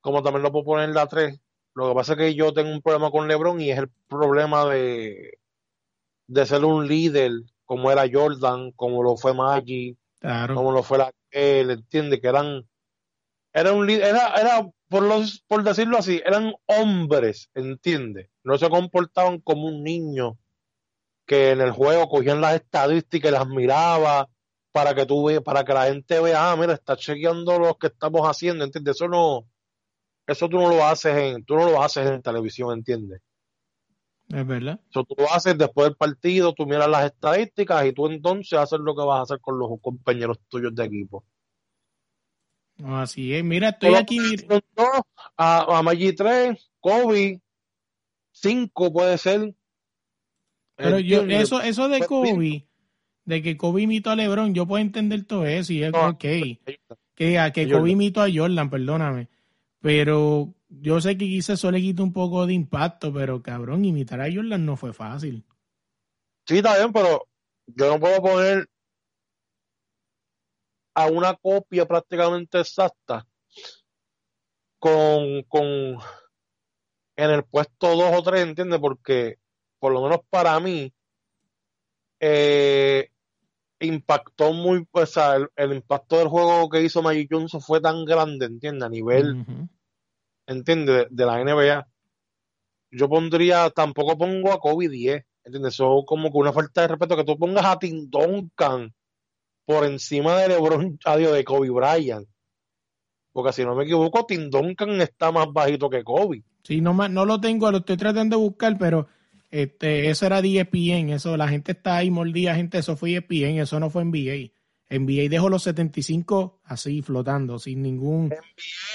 [0.00, 1.40] como también lo puedo poner en la 3.
[1.74, 4.64] Lo que pasa es que yo tengo un problema con LeBron y es el problema
[4.66, 5.38] de,
[6.28, 7.32] de ser un líder,
[7.66, 9.32] como era Jordan, como lo fue
[10.18, 10.54] Claro.
[10.54, 12.66] como lo fue la él, entiende que eran
[13.52, 19.40] era un era, era por los, por decirlo así, eran hombres, entiende, no se comportaban
[19.40, 20.38] como un niño
[21.26, 24.28] que en el juego cogían las estadísticas y las miraba
[24.72, 27.88] para que tú ve, para que la gente vea, ah, mira, está chequeando lo que
[27.88, 29.48] estamos haciendo, entiende, eso no,
[30.26, 33.20] eso tú no lo haces en, tú no lo haces en televisión, entiende.
[34.28, 34.80] Es verdad.
[34.90, 38.80] Eso tú lo haces después del partido, tú miras las estadísticas y tú entonces haces
[38.80, 41.24] lo que vas a hacer con los compañeros tuyos de equipo.
[42.84, 43.44] Así es.
[43.44, 44.18] Mira, estoy Solo aquí.
[45.36, 47.40] a, a Maggi 3, Kobe
[48.32, 49.54] 5 puede ser.
[50.76, 52.66] Pero yo, eso, eso de Kobe,
[53.24, 56.24] de que Kobe imitó a LeBron, yo puedo entender todo eso y es No, ok.
[57.14, 57.70] Que, a que.
[57.70, 59.28] Kobe imitó a Jordan, perdóname.
[59.80, 64.20] Pero yo sé que quizás eso le quita un poco de impacto, pero cabrón, imitar
[64.20, 65.44] a Jordan no fue fácil.
[66.46, 67.26] Sí, está bien, pero
[67.66, 68.68] yo no puedo poner
[70.94, 73.26] a una copia prácticamente exacta
[74.78, 75.64] con, con
[77.16, 78.78] en el puesto 2 o 3, ¿entiendes?
[78.78, 79.38] Porque
[79.78, 80.92] por lo menos para mí,
[82.20, 83.10] eh,
[83.80, 88.04] impactó muy, o sea, el, el impacto del juego que hizo Magic Johnson fue tan
[88.04, 88.84] grande, ¿entiendes?
[88.84, 89.44] A nivel.
[90.46, 91.06] ¿Entiendes?
[91.10, 91.86] De, la NBA.
[92.90, 95.74] Yo pondría, tampoco pongo a Kobe 10, ¿entiendes?
[95.74, 98.94] Eso como que una falta de respeto que tú pongas a Tim Duncan
[99.64, 102.28] por encima de LeBron, adiós, de Kobe Bryant.
[103.32, 106.42] Porque si no me equivoco, Tim Duncan está más bajito que Kobe.
[106.62, 109.08] Sí, no, no lo tengo, lo estoy tratando de buscar, pero
[109.50, 113.58] este, eso era de ESPN, eso, la gente está ahí mordida, gente, eso fue ESPN,
[113.58, 114.52] eso no fue NBA.
[114.88, 118.32] NBA dejó los 75 así flotando, sin ningún...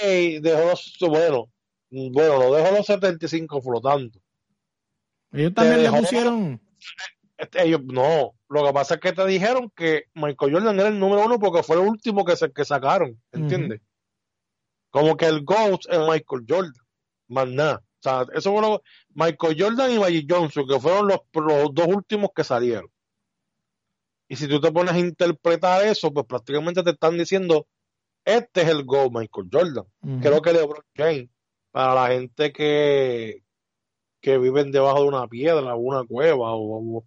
[0.01, 1.51] Ey, dejó los, bueno,
[1.89, 4.19] bueno, lo dejó los 75 flotando.
[5.33, 6.61] Ellos también le pusieron...
[7.53, 11.25] Ellos, no, lo que pasa es que te dijeron que Michael Jordan era el número
[11.25, 13.81] uno porque fue el último que, se, que sacaron, ¿entiendes?
[14.91, 16.73] Como que el GOAT es Michael Jordan,
[17.29, 17.77] más nada.
[17.77, 18.83] O sea, eso fue lo-
[19.15, 22.90] Michael Jordan y Magic Johnson, que fueron los, los dos últimos que salieron.
[24.31, 27.67] Y si tú te pones a interpretar eso, pues prácticamente te están diciendo,
[28.23, 29.85] este es el GOAT Michael Jordan.
[30.01, 30.21] Ujú.
[30.21, 31.29] Creo que LeBron James,
[31.69, 33.43] para la gente que,
[34.21, 37.05] que viven debajo de una piedra o una cueva o, o-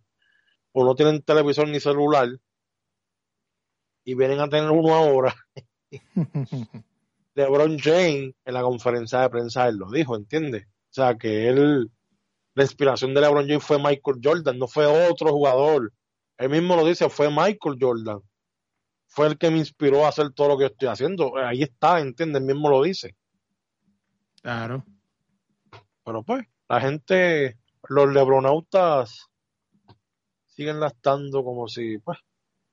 [0.73, 2.29] o no tienen televisor ni celular
[4.05, 5.35] y vienen a tener uno ahora,
[7.35, 10.67] LeBron James en la conferencia de prensa él lo dijo, ¿entiendes?
[10.67, 11.91] O sea que él,
[12.55, 15.91] la inspiración de LeBron James fue Michael Jordan, no fue otro jugador.
[16.39, 18.21] Él mismo lo dice, fue Michael Jordan.
[19.07, 21.37] Fue el que me inspiró a hacer todo lo que estoy haciendo.
[21.37, 22.41] Ahí está, ¿entiendes?
[22.41, 23.15] Él mismo lo dice.
[24.43, 24.85] Claro.
[26.05, 29.31] Pero pues, la gente, los lebronautas
[30.47, 32.19] siguen lastando como si, pues,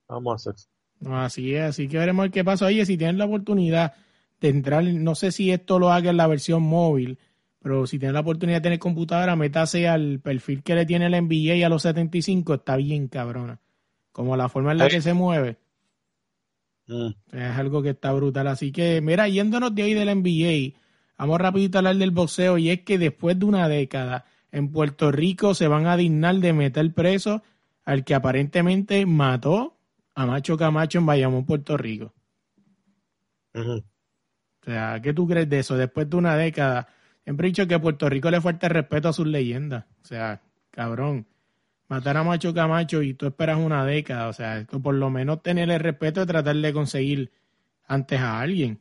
[0.07, 0.67] vamos a hacer.
[1.11, 2.65] Así es, así que veremos qué pasa.
[2.65, 3.93] Oye, si tienen la oportunidad
[4.39, 7.19] de entrar, no sé si esto lo haga en la versión móvil,
[7.61, 11.13] pero si tienen la oportunidad de tener computadora, métase al perfil que le tiene el
[11.13, 13.59] NBA a los 75, está bien cabrona.
[14.11, 15.57] Como la forma en la que se mueve,
[16.87, 17.11] Mm.
[17.31, 18.47] es algo que está brutal.
[18.47, 20.77] Así que, mira, yéndonos de ahí del NBA,
[21.17, 25.11] vamos rapidito a hablar del boxeo y es que después de una década en Puerto
[25.11, 27.43] Rico se van a dignar de meter preso
[27.85, 29.77] al que aparentemente mató
[30.15, 32.13] a Macho Camacho en Bayamón, Puerto Rico.
[33.55, 33.81] O
[34.63, 35.75] sea, ¿qué tú crees de eso?
[35.75, 36.87] Después de una década,
[37.23, 39.85] siempre he dicho que Puerto Rico le falta el respeto a sus leyendas.
[40.03, 41.25] O sea, cabrón,
[41.87, 44.27] matar a Macho Camacho y tú esperas una década.
[44.27, 47.31] O sea, por lo menos tener el respeto de tratar de conseguir
[47.87, 48.79] antes a alguien.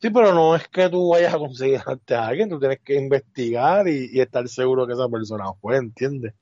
[0.00, 2.94] Sí, pero no es que tú vayas a conseguir ante a alguien, tú tienes que
[2.94, 6.32] investigar y, y estar seguro que esa persona fue, ¿entiendes?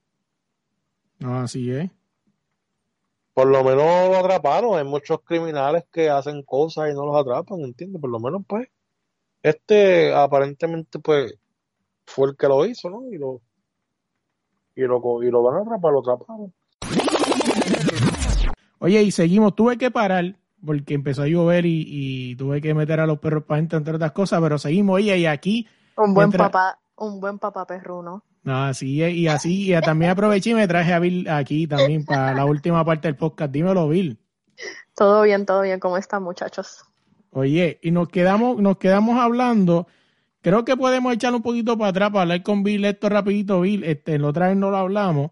[1.19, 1.91] No, así es.
[3.35, 4.79] Por lo menos lo atraparon.
[4.79, 8.01] Hay muchos criminales que hacen cosas y no los atrapan, ¿entiendes?
[8.01, 8.69] Por lo menos, pues,
[9.49, 11.35] este aparentemente, pues,
[12.07, 13.09] fue el que lo hizo, ¿no?
[13.11, 13.41] Y lo,
[14.75, 16.55] y lo, y lo van a atrapar, lo atraparon.
[18.81, 19.55] Oye, y seguimos.
[19.55, 23.45] Tuve que parar porque empezó a llover y, y tuve que meter a los perros
[23.45, 24.97] para adentro, entre otras cosas, pero seguimos.
[24.97, 28.25] Oye, y aquí Un buen papá, un buen papá perruno.
[28.45, 32.05] No, así es, y así, y también aproveché y me traje a Bill aquí también
[32.05, 33.53] para la última parte del podcast.
[33.53, 34.19] Dímelo, Bill.
[34.95, 35.81] Todo bien, todo bien.
[35.81, 36.88] ¿Cómo están, muchachos?
[37.31, 39.87] Oye, y nos quedamos, nos quedamos hablando.
[40.41, 43.85] Creo que podemos echar un poquito para atrás para hablar con Bill esto rapidito, Bill.
[43.85, 45.31] Este, la otra vez no lo hablamos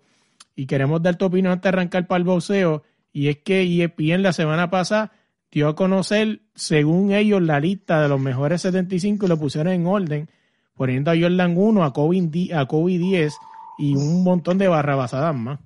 [0.55, 2.83] y queremos dar tu opinión antes de arrancar para el boxeo.
[3.13, 5.13] Y es que ESPN la semana pasada
[5.51, 9.87] dio a conocer, según ellos, la lista de los mejores 75 y lo pusieron en
[9.87, 10.31] orden,
[10.75, 13.35] poniendo a Jordan 1, a Kobe, a Kobe 10
[13.79, 15.61] y un montón de barrabasadas más.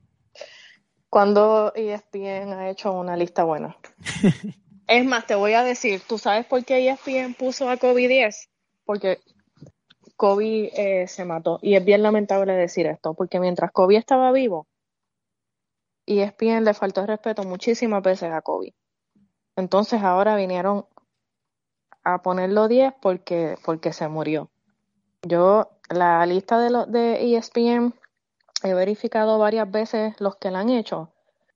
[1.08, 3.76] Cuando ESPN ha hecho una lista buena.
[4.90, 8.50] es más, te voy a decir, ¿tú sabes por qué ESPN puso a Kobe 10?
[8.84, 9.20] Porque
[10.16, 11.60] Kobe eh, se mató.
[11.62, 14.66] Y es bien lamentable decir esto, porque mientras Kobe estaba vivo,
[16.06, 18.74] ESPN le faltó respeto muchísimas veces a Kobe.
[19.54, 20.86] Entonces ahora vinieron
[22.02, 24.50] a ponerlo 10 porque, porque se murió.
[25.22, 27.94] Yo, la lista de, lo, de ESPN
[28.64, 31.12] he verificado varias veces los que la han hecho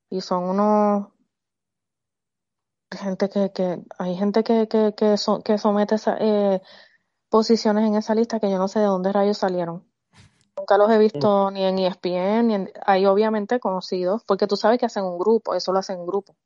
[0.08, 1.13] y son unos
[2.96, 6.60] gente que, que hay gente que, que, que, so- que somete esa, eh,
[7.28, 9.84] posiciones en esa lista que yo no sé de dónde rayos salieron.
[10.56, 14.78] Nunca los he visto ni en ESPN, ni en, hay obviamente conocidos, porque tú sabes
[14.78, 16.36] que hacen un grupo, eso lo hacen en grupo.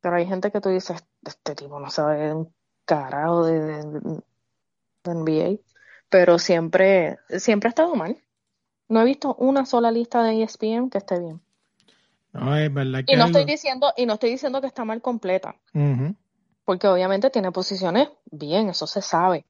[0.00, 4.00] Pero hay gente que tú dices, este tipo no sabe un carajo de, de,
[5.04, 5.60] de NBA.
[6.08, 8.16] Pero siempre, siempre ha estado mal.
[8.88, 11.40] No he visto una sola lista de ESPN que esté bien.
[12.32, 14.84] No, es verdad que Y no algo- estoy diciendo, y no estoy diciendo que está
[14.84, 15.54] mal completa,
[16.64, 19.44] porque obviamente tiene posiciones bien, eso se sabe.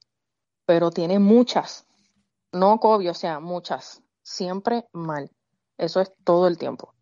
[0.66, 1.86] Pero tiene muchas.
[2.52, 4.02] No Kobe, o sea, muchas.
[4.22, 5.30] Siempre mal.
[5.76, 6.94] Eso es todo el tiempo.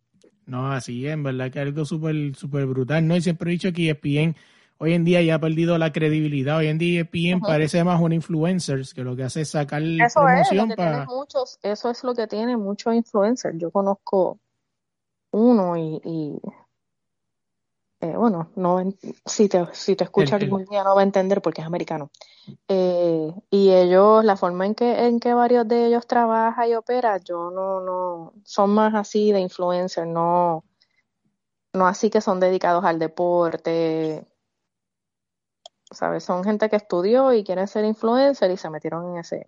[0.45, 3.15] No, así es, en verdad que algo súper super brutal, ¿no?
[3.15, 4.35] Y siempre he dicho que ESPN
[4.79, 6.57] hoy en día ya ha perdido la credibilidad.
[6.57, 10.19] Hoy en día ESPN parece más un influencer que lo que hace es sacar eso
[10.21, 11.05] promoción es, para...
[11.05, 13.55] Muchos, eso es lo que tiene muchos influencers.
[13.59, 14.39] Yo conozco
[15.31, 16.39] uno y
[18.01, 18.83] eh, bueno, no
[19.27, 22.09] si te, si te escucha algún día no va a entender porque es americano.
[22.67, 27.21] Eh, y ellos, la forma en que, en que varios de ellos trabajan y operan,
[27.23, 30.65] yo no, no, son más así de influencer, no,
[31.73, 34.25] no así que son dedicados al deporte,
[35.91, 36.23] ¿sabes?
[36.23, 39.47] Son gente que estudió y quieren ser influencer y se metieron en ese,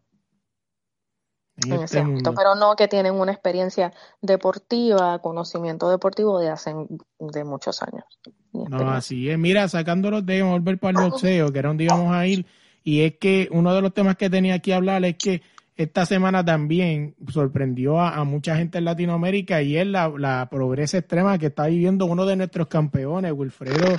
[1.57, 2.03] en ese
[2.35, 6.73] pero no que tienen una experiencia deportiva, conocimiento deportivo de hace
[7.19, 8.03] de muchos años.
[8.51, 9.37] No, así es.
[9.37, 12.45] Mira, sacándolos de volver para el boxeo, que era donde íbamos a ir,
[12.83, 15.41] y es que uno de los temas que tenía aquí a hablar es que
[15.75, 21.37] esta semana también sorprendió a, mucha gente en Latinoamérica y es la, la progresa extrema
[21.39, 23.97] que está viviendo uno de nuestros campeones, Wilfredo,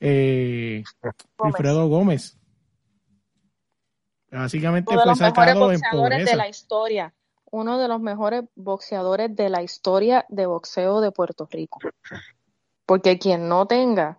[0.00, 0.84] eh,
[1.38, 2.38] Wilfredo Gómez.
[4.30, 7.14] Básicamente uno de los mejores boxeadores de la historia.
[7.50, 11.78] Uno de los mejores boxeadores de la historia de boxeo de Puerto Rico.
[12.84, 14.18] Porque quien no tenga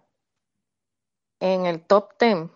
[1.39, 2.49] en el top 10,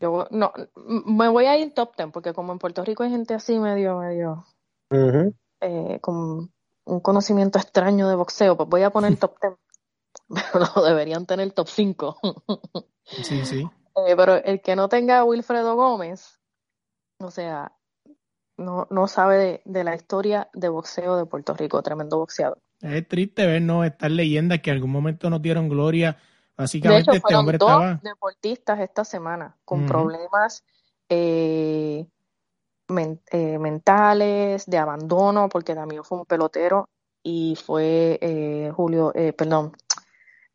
[0.00, 3.34] yo no, me voy a ir top 10, porque como en Puerto Rico hay gente
[3.34, 4.44] así medio, medio,
[5.60, 6.52] eh, con
[6.84, 9.54] un conocimiento extraño de boxeo, pues voy a poner top 10.
[10.52, 12.18] Pero no, deberían tener top 5.
[13.04, 13.68] sí, sí.
[14.06, 16.37] Eh, pero el que no tenga a Wilfredo Gómez,
[17.18, 17.72] o sea,
[18.56, 22.58] no, no sabe de, la historia de boxeo de Puerto Rico, tremendo boxeador.
[22.80, 26.16] Es triste ver no estas leyendas que en algún momento no dieron gloria.
[26.56, 30.64] Básicamente este hombre dos deportistas esta semana con problemas
[31.08, 32.04] eh,
[32.88, 36.88] eh, mentales, de abandono, porque también fue un pelotero
[37.22, 39.76] y fue eh, Julio, perdón,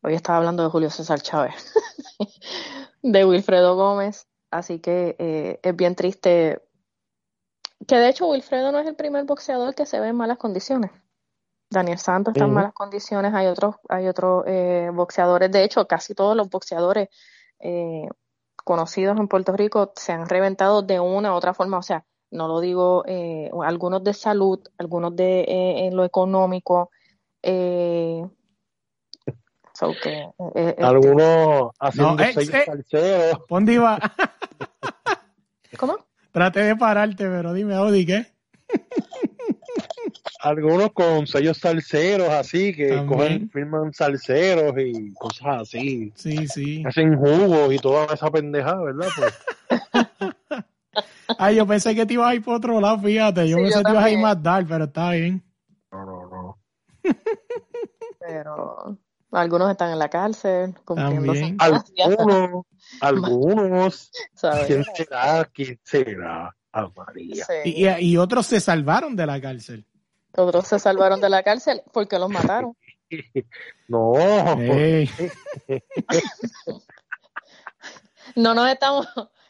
[0.02, 1.72] hoy estaba hablando de Julio César Chávez,
[3.02, 6.62] de Wilfredo Gómez, Así que eh, es bien triste.
[7.88, 10.92] Que de hecho Wilfredo no es el primer boxeador que se ve en malas condiciones.
[11.68, 16.14] Daniel Santos está en malas condiciones, hay otros, hay otros eh, boxeadores, de hecho casi
[16.14, 17.08] todos los boxeadores
[17.58, 18.06] eh,
[18.62, 22.46] conocidos en Puerto Rico se han reventado de una u otra forma, o sea, no
[22.46, 23.02] lo digo,
[23.64, 25.44] algunos de salud, algunos de
[25.86, 26.90] en lo económico,
[30.02, 30.30] que,
[30.80, 33.98] Algunos haciendo no, eh, ¿Dónde iba?
[35.78, 35.98] ¿Cómo?
[36.32, 38.26] Trate de pararte, pero dime, Odi, ¿qué?
[40.40, 46.12] Algunos con sellos salseros así, que cogen, firman salseros y cosas así.
[46.16, 46.82] Sí, sí.
[46.86, 49.08] Hacen jugos y toda esa pendejada, ¿verdad?
[49.16, 49.34] Pues.
[51.38, 53.48] Ay, yo pensé que te ibas a ir por otro lado, fíjate.
[53.48, 55.42] Yo pensé que te ibas a ir más dar, pero está bien.
[55.90, 56.58] No, no, no.
[58.18, 58.98] pero
[59.34, 62.66] algunos están en la cárcel, cumpliendo Algunos,
[63.00, 64.10] algunos.
[64.66, 65.44] ¿Quién será?
[65.52, 66.56] ¿Quién será?
[66.72, 67.46] A María.
[67.64, 69.86] Y, y, otros se salvaron de la cárcel.
[70.36, 72.76] Otros se salvaron de la cárcel porque los mataron.
[73.88, 74.12] no.
[78.36, 79.06] no nos estamos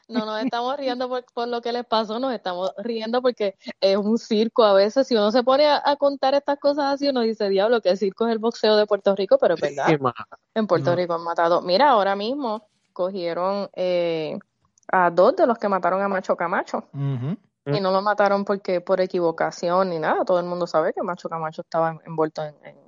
[0.08, 4.18] no nos estamos riendo por, lo que les pasó, nos estamos riendo porque es un
[4.18, 5.06] circo a veces.
[5.06, 8.26] Si uno se pone a, contar estas cosas así, uno dice, diablo, que el circo
[8.26, 9.86] es el boxeo de Puerto Rico, pero es verdad.
[10.54, 11.62] en Puerto Rico han matado.
[11.62, 14.38] Mira, ahora mismo cogieron eh,
[14.88, 16.84] a dos de los que mataron a Macho Camacho.
[17.66, 20.24] Y no lo mataron porque por equivocación ni nada.
[20.26, 22.83] Todo el mundo sabe que Macho Camacho estaba envuelto en en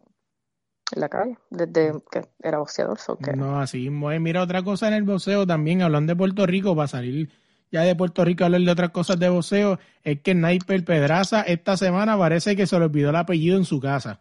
[0.94, 2.03] la calle, desde mm.
[2.11, 2.99] que era boxeador.
[3.37, 7.31] No, así Mira, otra cosa en el boxeo también, hablando de Puerto Rico, para salir
[7.72, 11.42] ya de Puerto Rico a hablar de otras cosas de boxeo, es que Sniper Pedraza
[11.42, 14.20] esta semana parece que se le olvidó el apellido en su casa.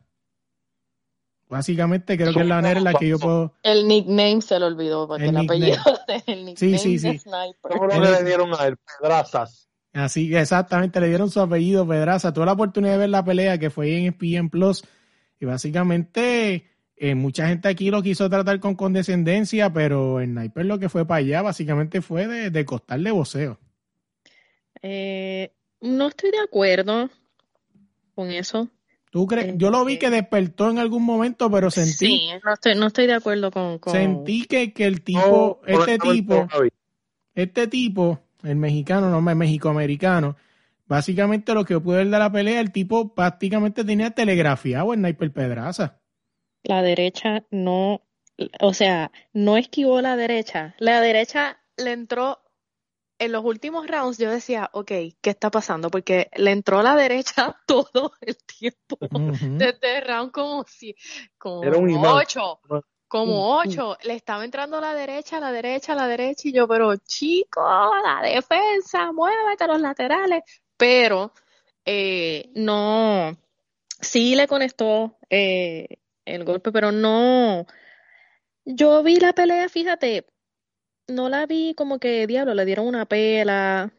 [1.48, 3.54] Básicamente creo que es la manera en la que yo puedo...
[3.62, 5.78] El nickname se le olvidó, porque el, apellido
[6.26, 7.22] el nickname sí, sí, sí.
[7.62, 8.78] ¿Cómo le dieron a él?
[9.00, 9.70] Pedrazas.
[9.94, 12.34] Así exactamente, le dieron su apellido Pedraza.
[12.34, 14.84] Tuve la oportunidad de ver la pelea que fue en ESPN Plus
[15.40, 20.80] y básicamente, eh, mucha gente aquí lo quiso tratar con condescendencia, pero el Sniper lo
[20.80, 23.60] que fue para allá básicamente fue de, de costarle voceo.
[24.82, 25.52] Eh,
[25.82, 27.10] no estoy de acuerdo
[28.14, 28.70] con eso.
[29.16, 29.54] ¿Tú crees?
[29.58, 31.94] Yo lo vi que despertó en algún momento, pero sentí.
[31.94, 33.80] Sí, no estoy, no estoy de acuerdo con.
[33.88, 36.48] Sentí que, que el tipo, este tipo,
[37.34, 40.36] este tipo, el mexicano, no el mexicoamericano,
[40.88, 45.34] Básicamente lo que pude ver de la pelea, el tipo prácticamente tenía telegrafiado en Sniper
[45.34, 46.02] Pedraza.
[46.64, 48.02] La derecha no,
[48.60, 50.76] o sea, no esquivó la derecha.
[50.80, 52.40] La derecha le entró
[53.20, 55.90] en los últimos rounds yo decía, ok, ¿qué está pasando?
[55.90, 58.98] Porque le entró a la derecha todo el tiempo.
[59.00, 60.96] Desde el round como si,
[61.38, 62.14] como Era un imán.
[62.14, 62.60] ocho,
[63.08, 63.98] como ocho.
[64.04, 66.50] Le estaba entrando a la derecha, a la derecha, a la derecha.
[66.50, 70.44] Y yo, pero chico, la defensa, muévete a los laterales.
[70.78, 71.34] Pero
[71.86, 73.38] eh, no,
[74.02, 77.66] sí le conectó eh, el golpe, pero no.
[78.66, 80.26] Yo vi la pelea, fíjate,
[81.08, 83.92] no la vi como que, diablo, le dieron una pela.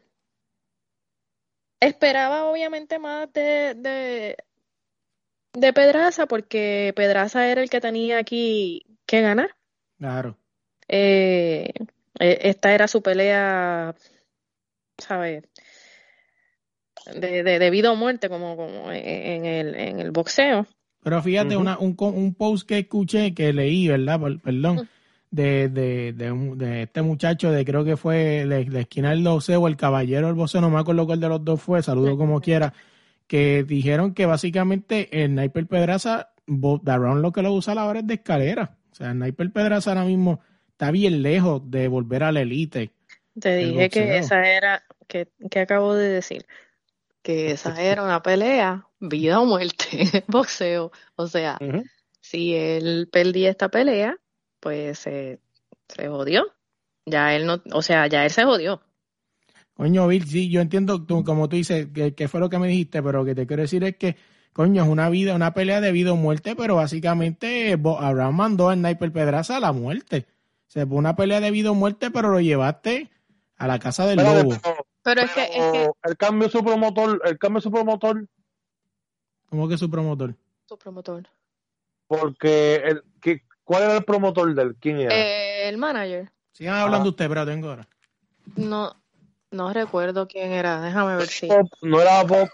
[1.79, 4.37] Esperaba obviamente más de, de,
[5.53, 9.55] de Pedraza porque Pedraza era el que tenía aquí que ganar.
[9.97, 10.37] Claro.
[10.87, 11.71] Eh,
[12.19, 13.95] eh, esta era su pelea,
[14.97, 15.43] ¿sabes?
[17.15, 20.65] De, de, de vida o muerte, como, como en el, en el boxeo.
[21.03, 24.19] Pero fíjate, una, un, un post que escuché, que leí, ¿verdad?
[24.19, 24.89] Por- Perdón,
[25.31, 29.23] de, de, de, un- de este muchacho de creo que fue la, la esquina del
[29.23, 32.41] boxeo, el caballero del boxeo, no me acuerdo cuál de los dos fue, saludo como
[32.41, 32.73] quiera,
[33.27, 37.99] que dijeron que básicamente el Sniper Pedraza, Darron lo que lo usa a la hora
[37.99, 38.77] es de escalera.
[38.91, 40.39] O sea, el Sniper Pedraza ahora mismo
[40.71, 42.91] está bien lejos de volver a la elite.
[43.39, 46.45] Te dije que esa era, que, que acabo de decir,
[47.27, 50.91] que esa era una pelea, vida o muerte, boxeo.
[51.17, 51.59] O sea,
[52.21, 54.17] si él perdía esta pelea,
[54.61, 55.39] pues se,
[55.89, 56.45] se jodió.
[57.05, 58.81] Ya él no, o sea, ya él se jodió.
[59.73, 62.67] Coño, Bill, sí, yo entiendo, tú, como tú dices, que, que fue lo que me
[62.67, 64.15] dijiste, pero lo que te quiero decir es que,
[64.53, 68.73] coño, es una vida, una pelea de vida o muerte, pero básicamente Abraham mandó a
[68.75, 70.25] Sniper Pedraza a la muerte.
[70.67, 73.09] O sea, fue una pelea de vida o muerte, pero lo llevaste
[73.57, 74.49] a la casa del lobo.
[74.61, 74.76] pero-
[75.07, 78.27] Pero es que, es que, pero el cambio de su promotor, el cambio su promotor,
[79.45, 80.35] ¿Cómo que su promotor?
[80.65, 81.29] su promotor,
[82.07, 84.75] porque el, que, ¿cuál era el promotor del?
[84.75, 85.15] ¿Quién era?
[85.15, 87.87] Eh, el manager, Sigan hablando ustedes, pero tengo ahora.
[88.57, 88.97] no,
[89.51, 91.47] no recuerdo quién era, déjame ver si.
[91.47, 92.49] Bob, no era Bob.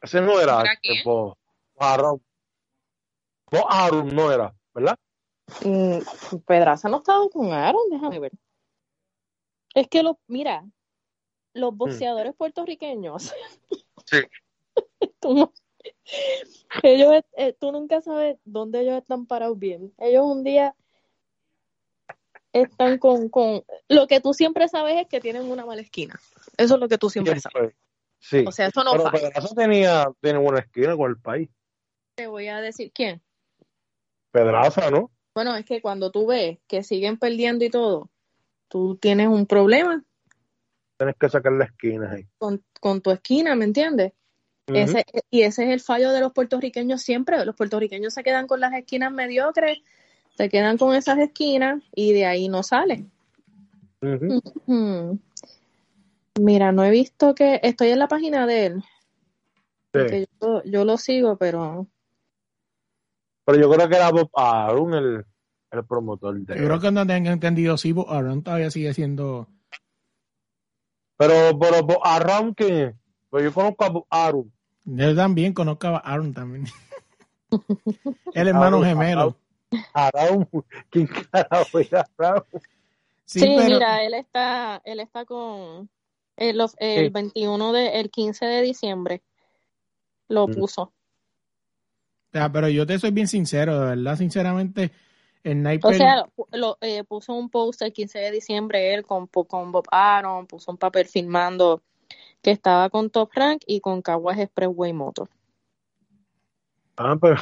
[0.00, 0.62] Ese no era.
[0.62, 1.02] ¿Era quién?
[1.76, 2.18] Arum.
[3.50, 4.98] Bob Arum no era, ¿verdad?
[5.62, 5.98] Mm,
[6.46, 8.32] Pedraza no estaba con Aaron, déjame ver.
[9.74, 10.64] Es que los, mira,
[11.52, 13.34] los boxeadores puertorriqueños,
[14.06, 14.18] Sí.
[15.20, 15.52] tú, no-
[16.82, 19.92] ellos, eh, tú nunca sabes dónde ellos están parados bien.
[19.98, 20.74] Ellos un día
[22.52, 26.18] están con, con, lo que tú siempre sabes es que tienen una mala esquina.
[26.56, 27.74] Eso es lo que tú siempre sabes.
[28.18, 28.44] Sí.
[28.46, 29.28] O sea, eso no Pero falla.
[29.30, 31.50] Pedraza tenía, tiene buena esquina con el país.
[32.14, 33.22] Te voy a decir quién.
[34.30, 35.10] Pedraza, ¿no?
[35.34, 38.10] Bueno, es que cuando tú ves que siguen perdiendo y todo,
[38.74, 40.02] tú tienes un problema
[40.98, 42.26] Tienes que sacar la esquina ahí.
[42.38, 44.12] con, con tu esquina, ¿me entiendes?
[44.66, 47.44] Ese, y ese es el fallo de los puertorriqueños siempre.
[47.44, 49.78] Los puertorriqueños se quedan con las esquinas mediocres,
[50.36, 53.12] se quedan con esas esquinas y de ahí no salen.
[56.40, 58.84] Mira, no he visto que estoy en la página de él,
[59.92, 60.26] Sí.
[60.40, 61.86] yo, yo lo sigo, pero
[63.44, 64.30] Pero yo creo que era Bob
[64.94, 65.24] el,
[65.74, 69.48] el promotor de Yo creo que no tengan entendido, sí, Bo- Aaron todavía sigue siendo...
[71.16, 72.94] Pero, pero Bob Arum, ¿quién es?
[73.30, 74.50] Pues yo conozco a Bob Arum.
[74.84, 76.66] Yo también conozco a Aaron también.
[78.34, 79.36] el hermano gemelo.
[79.92, 80.44] Arum,
[80.90, 82.42] ¿quién carajo era Arum?
[83.24, 83.74] Sí, Sí, pero...
[83.76, 85.88] mira, él está, él está con
[86.36, 87.12] el, los- el Sí.
[87.12, 89.22] 21 de, el 15 de diciembre
[90.28, 90.52] lo Mm.
[90.54, 90.82] puso.
[90.82, 90.92] O
[92.32, 94.90] sea, pero yo te soy bien sincero, de verdad, sinceramente,
[95.44, 99.72] el O sea, lo, eh, puso un post el 15 de diciembre él con, con
[99.72, 101.82] Bob Aaron, puso un papel filmando
[102.42, 105.28] que estaba con Top Rank y con Caguas Expressway Motor.
[106.96, 107.36] Ah, pero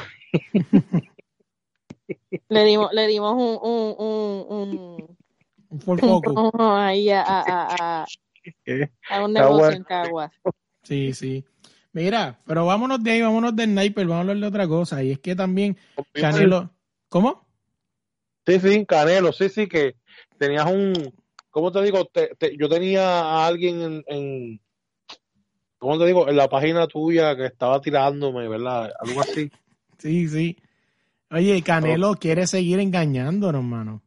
[2.48, 5.16] Le dimos, le dimos un, un, un, un,
[5.68, 6.34] un full focus.
[6.58, 9.30] ahí a, a, un Caguas.
[9.32, 10.32] negocio en Caguas.
[10.82, 11.44] Sí, sí.
[11.92, 15.02] Mira, pero vámonos de ahí, vámonos del Sniper, vamos a hablar de otra cosa.
[15.02, 15.76] Y es que también
[16.12, 16.70] Canelo...
[17.08, 17.46] ¿Cómo?
[18.46, 19.96] Sí, sí, Canelo, sí, sí, que
[20.38, 21.14] tenías un,
[21.50, 22.04] ¿cómo te digo?
[22.06, 24.60] Te- te- yo tenía a alguien en, en,
[25.78, 26.28] ¿cómo te digo?
[26.28, 28.92] En la página tuya que estaba tirándome, ¿verdad?
[28.98, 29.50] Algo así.
[29.98, 30.58] Sí, sí.
[31.30, 34.02] Oye, Canelo quiere seguir engañándonos, hermano.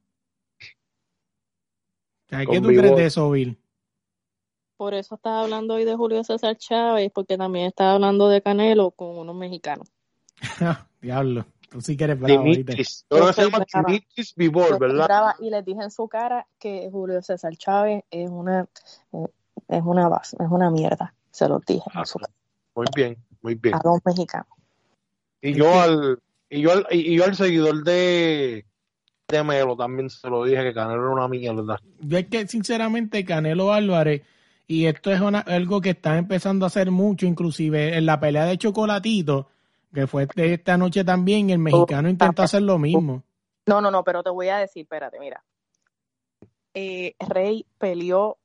[2.27, 3.57] ¿Qué tú crees de eso, Bill?
[4.77, 8.91] Por eso estaba hablando hoy de Julio César Chávez, porque también estaba hablando de Canelo
[8.91, 9.87] con unos mexicanos.
[11.01, 11.45] Diablo,
[11.75, 12.71] tú sí que eres bravo ahorita.
[12.71, 13.05] Dimitris.
[13.11, 13.87] Yo creo que se llama Claro.
[13.87, 14.99] Dimitris Vivor, Yo ¿verdad?
[15.01, 18.65] entraba y les dije en su cara que Julio César Chávez es una
[19.67, 21.13] es una base, es una mierda.
[21.31, 22.31] Se los dije en su cara,
[22.75, 23.75] Muy bien, muy bien.
[23.75, 24.47] a dos mexicanos.
[25.41, 26.19] Y yo al,
[26.49, 28.65] y yo al, y yo al seguidor de,
[29.27, 31.77] de Melo también se lo dije que Canelo era una mierda.
[31.99, 34.21] Yo es que sinceramente Canelo Álvarez,
[34.65, 38.57] y esto es algo que están empezando a hacer mucho, inclusive en la pelea de
[38.57, 39.49] Chocolatito,
[39.95, 43.23] que fue esta noche también, el mexicano intentó hacer lo mismo.
[43.65, 45.43] No, no, no, pero te voy a decir, espérate, mira.
[46.75, 48.37] Eh, Rey peleó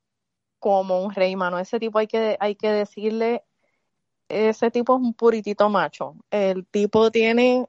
[0.59, 1.59] como un rey, mano.
[1.59, 3.42] Ese tipo hay que, hay que decirle,
[4.28, 6.14] ese tipo es un puritito macho.
[6.30, 7.68] El tipo tiene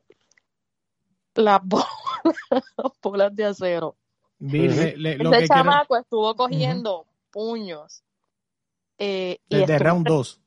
[1.35, 1.61] las
[3.01, 3.95] bolas, de acero.
[4.39, 8.03] Ese chamaco estuvo cogiendo puños.
[8.97, 10.41] Eh, Desde round 2.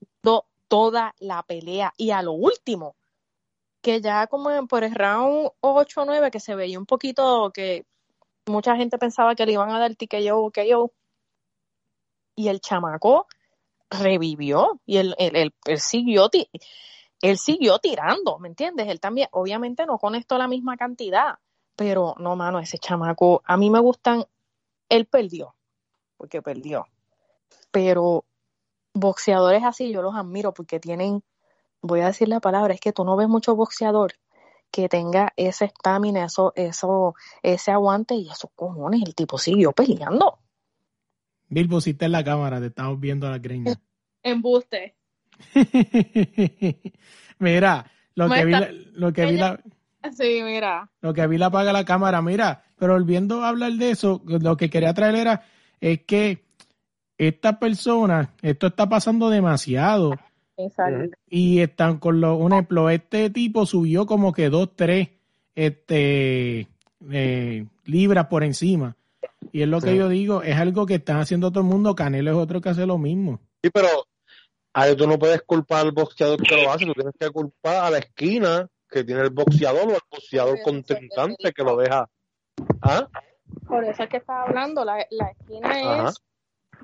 [0.68, 1.92] Toda la pelea.
[1.96, 2.96] Y a lo último,
[3.84, 7.84] que ya como por el round 8 o 9, que se veía un poquito que
[8.46, 10.90] mucha gente pensaba que le iban a dar yo, que yo.
[12.34, 13.26] Y el chamaco
[13.90, 16.30] revivió y él, él, siguió
[17.20, 18.88] él siguió tirando, ¿me entiendes?
[18.88, 21.38] Él también, obviamente no con esto la misma cantidad,
[21.76, 24.24] pero no, mano, ese chamaco, a mí me gustan,
[24.88, 25.54] él perdió,
[26.16, 26.86] porque perdió,
[27.70, 28.24] pero
[28.94, 31.22] boxeadores así yo los admiro porque tienen,
[31.84, 34.14] voy a decir la palabra, es que tú no ves mucho boxeador
[34.70, 40.38] que tenga ese estamina, eso, eso, ese aguante y esos cojones, el tipo siguió peleando.
[41.48, 43.74] Bill, pusiste en la cámara, te estamos viendo a la greña.
[44.22, 44.96] Embuste.
[47.38, 49.60] mira, lo que, vi la, lo que vi la...
[50.16, 50.90] Sí, mira.
[51.00, 54.56] Lo que vi la apaga la cámara, mira, pero volviendo a hablar de eso, lo
[54.56, 55.44] que quería traer era,
[55.80, 56.44] es que
[57.16, 60.14] esta persona, esto está pasando demasiado.
[60.56, 61.16] Exacto.
[61.28, 65.08] Y están con lo, un ejemplo, este tipo subió como que dos, tres
[65.54, 66.68] este,
[67.10, 68.96] eh, libras por encima.
[69.52, 71.94] Y es lo que yo digo, es algo que están haciendo todo el mundo.
[71.94, 73.40] Canelo es otro que hace lo mismo.
[73.62, 73.88] Sí, pero
[74.72, 77.90] ahí tú no puedes culpar al boxeador que lo hace, tú tienes que culpar a
[77.90, 82.08] la esquina que tiene el boxeador o al boxeador contrincante que lo deja.
[82.80, 83.08] ¿Ah?
[83.66, 86.14] Por eso es que estaba hablando, la, la esquina es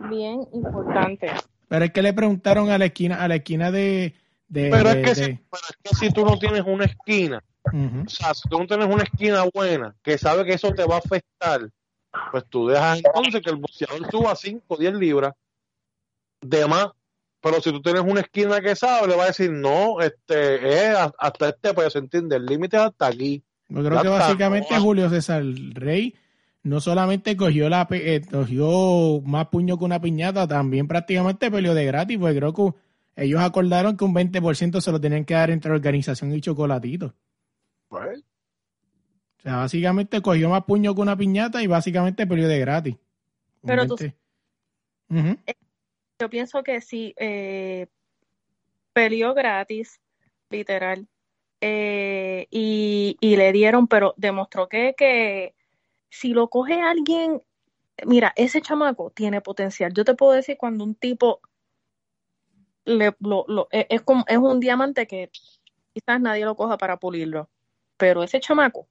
[0.09, 1.31] bien importante.
[1.71, 4.13] Pero es que le preguntaron a la esquina, a la esquina de.
[4.53, 8.35] pero, es que Si, pero, es que Si, tú no tienes una esquina, o sea,
[8.35, 11.71] si tú no tienes una esquina buena, que sabe que eso te va a afectar,
[12.33, 15.33] pues tú dejas entonces que el boxeador suba 5 o 10 libras
[16.41, 16.89] de más.
[17.41, 20.97] Pero si tú tienes una esquina que sabe, le va a decir, no, este es
[21.19, 23.45] hasta este pues entiende, el límite es hasta aquí.
[23.69, 25.45] Yo creo que básicamente Julio César
[25.75, 26.17] Rey
[26.63, 31.87] no solamente cogió la eh, cogió más puño que una piñata, también prácticamente peleó de
[31.87, 32.75] gratis, porque creo que
[33.17, 37.15] ellos acordaron que un 20% se lo tenían que dar entre organización y chocolatito.
[37.89, 38.21] Pues,
[39.39, 42.97] o sea, básicamente cogió más puño que una piñata y básicamente peleó de gratis.
[43.65, 43.97] Pero tú,
[46.19, 47.87] yo pienso que sí, eh,
[48.93, 50.01] peleó gratis,
[50.51, 51.09] literal.
[51.63, 55.55] Eh, y, le dieron, pero demostró que, que
[56.11, 57.43] si lo coge alguien,
[58.05, 59.93] mira, ese chamaco tiene potencial.
[59.95, 61.41] Yo te puedo decir cuando un tipo
[62.85, 65.31] le, lo, lo, e, es, como, es un diamante que
[65.95, 67.49] quizás nadie lo coja para pulirlo,
[67.97, 68.89] pero ese chamaco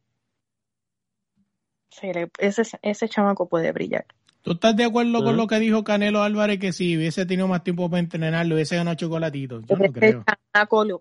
[2.39, 4.05] ese, ese chamaco puede brillar.
[4.41, 7.63] ¿Tú estás de acuerdo con lo que dijo Canelo Álvarez que si hubiese tenido más
[7.63, 9.61] tiempo para entrenarlo, hubiese ganado chocolatito?
[9.61, 10.24] Yo no creo.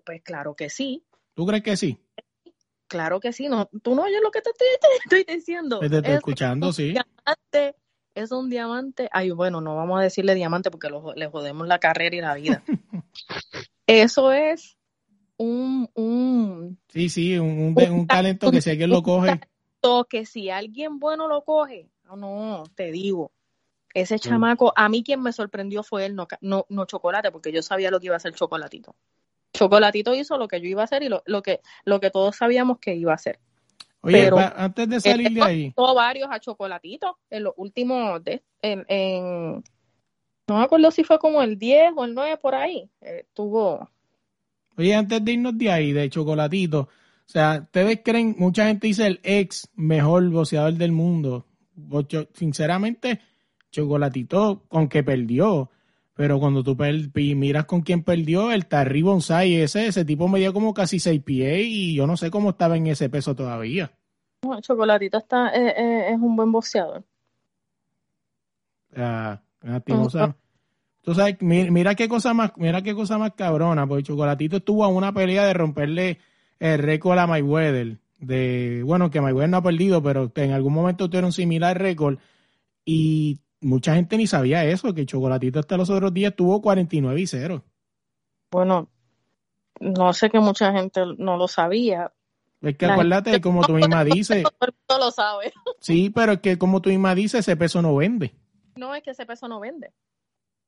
[0.03, 1.03] pues claro que sí.
[1.35, 1.97] ¿Tú crees que sí?
[2.89, 3.47] Claro que sí.
[3.47, 5.79] No, tú no oyes lo que te estoy, diciendo.
[5.79, 6.91] Te estoy escuchando, sí.
[6.91, 7.77] Diamante,
[8.15, 9.07] es un diamante.
[9.13, 12.63] Ay, bueno, no vamos a decirle diamante porque le jodemos la carrera y la vida.
[13.87, 14.77] Eso es
[15.37, 16.77] un, un...
[16.89, 19.39] Sí, sí, un, un talento que si alguien lo coge
[20.09, 23.31] que si alguien bueno lo coge, no, no, te digo,
[23.93, 27.61] ese chamaco, a mí quien me sorprendió fue él, no, no, no chocolate, porque yo
[27.61, 28.95] sabía lo que iba a hacer chocolatito.
[29.59, 32.37] Chocolatito hizo lo que yo iba a hacer y lo, lo que, lo que todos
[32.37, 33.39] sabíamos que iba a hacer.
[33.99, 35.71] Oye, Pero, antes de salir de ahí.
[35.75, 39.63] Tuvo varios a chocolatito en los últimos, de, en, en,
[40.47, 42.89] no me acuerdo si fue como el 10 o el 9 por ahí.
[43.01, 43.89] Eh, tuvo.
[44.77, 46.87] Oye, antes de irnos de ahí, de chocolatito, o
[47.25, 51.45] sea, ustedes creen, mucha gente dice el ex mejor boxeador del mundo.
[52.33, 53.19] sinceramente,
[53.71, 55.69] Chocolatito, con que perdió.
[56.19, 56.75] Pero cuando tú
[57.15, 61.65] miras con quién perdió, el Tarry Bonsai ese, ese tipo medía como casi 6 pies
[61.65, 63.93] y yo no sé cómo estaba en ese peso todavía.
[64.59, 67.05] Chocolatito está, eh, eh, es un buen boxeador.
[68.97, 69.39] Ah,
[71.03, 74.89] tú sabes, mira, qué cosa más, mira qué cosa más cabrona, porque Chocolatito estuvo a
[74.89, 76.17] una pelea de romperle
[76.59, 77.97] el récord a Mayweather.
[78.17, 82.17] De, bueno, que Mayweather no ha perdido, pero en algún momento tuvieron un similar récord.
[82.83, 87.27] Y mucha gente ni sabía eso, que Chocolatito hasta los otros días tuvo 49 y
[87.27, 87.63] 0.
[88.51, 88.89] Bueno,
[89.79, 92.11] no sé que mucha gente no lo sabía,
[92.61, 94.43] Es que acuérdate, como tu misma dice.
[94.43, 95.53] Todo el mundo lo sabe.
[95.81, 98.35] Sí, pero es que como tú misma dices, ese peso no vende.
[98.75, 99.93] No, es que ese peso no vende.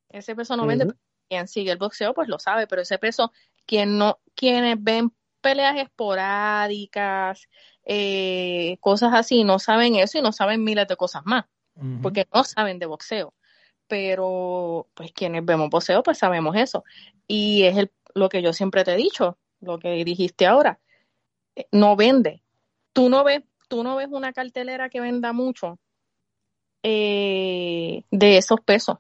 [0.10, 0.94] Ese peso no vende.
[1.28, 3.32] Quien sigue el boxeo, pues lo sabe, pero ese peso,
[3.66, 7.50] quien no, quienes ven peleas esporádicas,
[7.84, 11.46] eh, cosas así, no saben eso y no saben miles de cosas más,
[12.02, 13.34] porque no saben de boxeo.
[13.88, 16.84] Pero, pues quienes vemos boxeo, pues sabemos eso.
[17.28, 20.80] Y es el, lo que yo siempre te he dicho, lo que dijiste ahora,
[21.56, 22.42] eh, no vende.
[22.94, 25.80] Tú no ves, tú no ves una cartelera que venda mucho
[26.84, 28.98] eh, de esos pesos.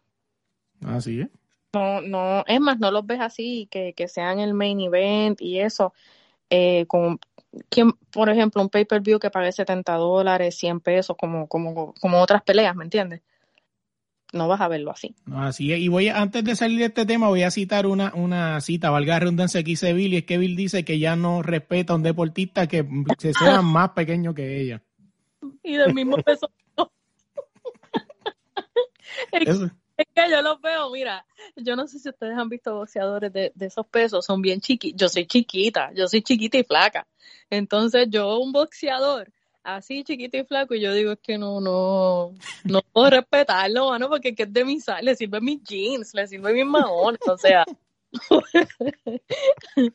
[0.86, 1.30] Así es.
[1.74, 5.60] No, no, es más, no los ves así, que, que sean el main event y
[5.60, 5.94] eso.
[6.50, 7.18] Eh, con,
[7.70, 12.42] quien, por ejemplo, un pay-per-view que pague 70 dólares, 100 pesos, como, como, como otras
[12.44, 13.22] peleas, ¿me entiendes?
[14.34, 15.14] No vas a verlo así.
[15.34, 15.80] así es.
[15.80, 19.16] Y voy, antes de salir de este tema, voy a citar una, una cita, valga
[19.16, 21.98] la redundancia que dice Bill, y es que Bill dice que ya no respeta a
[21.98, 22.88] un deportista que
[23.18, 24.82] se sea más pequeño que ella.
[25.64, 26.50] Y del mismo peso.
[29.98, 31.26] Es que yo los veo, mira,
[31.56, 35.00] yo no sé si ustedes han visto boxeadores de, esos pesos, son bien chiquitos.
[35.00, 37.06] Yo soy chiquita, yo soy chiquita y flaca.
[37.50, 39.32] Entonces, yo, un boxeador
[39.64, 44.10] así chiquito y flaco, y yo digo, es que no, no, no puedo respetarlo, mano,
[44.10, 47.38] porque es que es de mi le sirve mis jeans, le sirve mis maones, o
[47.38, 47.66] sea.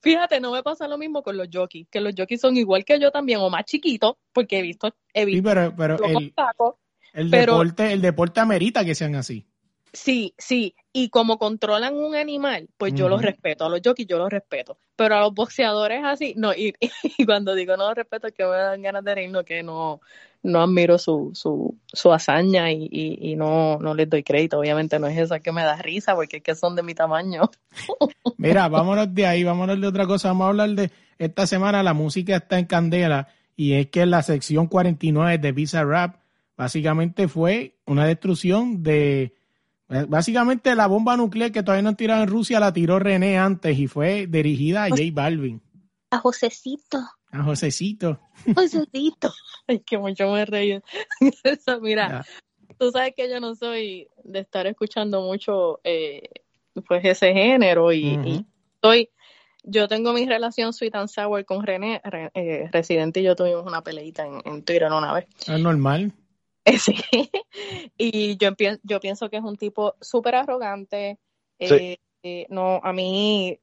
[0.00, 3.00] Fíjate, no me pasa lo mismo con los jockeys, que los jockeys son igual que
[3.00, 6.32] yo también, o más chiquitos, porque he visto, he visto sí, pero, pero el,
[7.12, 9.46] el deporte, el deporte amerita que sean así.
[9.96, 14.18] Sí, sí, y como controlan un animal, pues yo los respeto, a los jockeys yo
[14.18, 16.74] los respeto, pero a los boxeadores así, no, y,
[17.26, 20.02] cuando digo no los respeto es que me dan ganas de reírnos, que no,
[20.42, 25.06] no admiro su, su, su hazaña y, y, no, no les doy crédito, obviamente no
[25.06, 27.50] es esa que me da risa, porque es que son de mi tamaño.
[28.36, 31.94] Mira, vámonos de ahí, vámonos de otra cosa, vamos a hablar de esta semana, la
[31.94, 36.16] música está en candela, y es que la sección 49 de Visa Rap,
[36.54, 39.32] básicamente fue una destrucción de...
[39.88, 43.78] Básicamente la bomba nuclear que todavía no han tirado en Rusia la tiró René antes
[43.78, 45.62] y fue dirigida a J Balvin.
[46.10, 46.98] A Josecito.
[47.30, 48.20] A Josecito.
[48.54, 49.32] Josecito.
[49.68, 50.80] Ay, que mucho me reí.
[51.44, 52.24] Eso, mira,
[52.78, 56.30] tú sabes que yo no soy de estar escuchando mucho eh,
[56.86, 59.10] pues ese género y, estoy
[59.68, 62.00] yo tengo mi relación sweet and sour con René,
[62.34, 65.26] eh, Residente y yo tuvimos una peleita en, en Twitter una vez.
[65.46, 66.12] Es normal.
[66.80, 67.30] Sí.
[67.96, 68.50] Y yo,
[68.82, 71.18] yo pienso que es un tipo súper arrogante.
[71.58, 73.58] Eh, eh, no, a mí,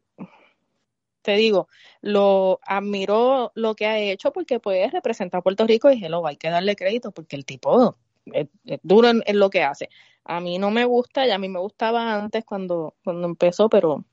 [1.22, 1.68] te digo,
[2.02, 6.38] lo admiro lo que ha hecho porque puede representar a Puerto Rico y hello, hay
[6.38, 8.48] que darle crédito porque el tipo es,
[8.84, 9.90] duro en, lo que hace.
[10.24, 14.06] A mí no me gusta y a mí me gustaba antes cuando, cuando empezó, pero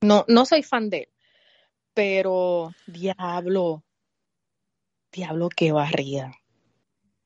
[0.00, 1.08] no, no soy fan de él.
[1.92, 3.84] Pero, diablo,
[5.12, 6.32] diablo, qué barrida.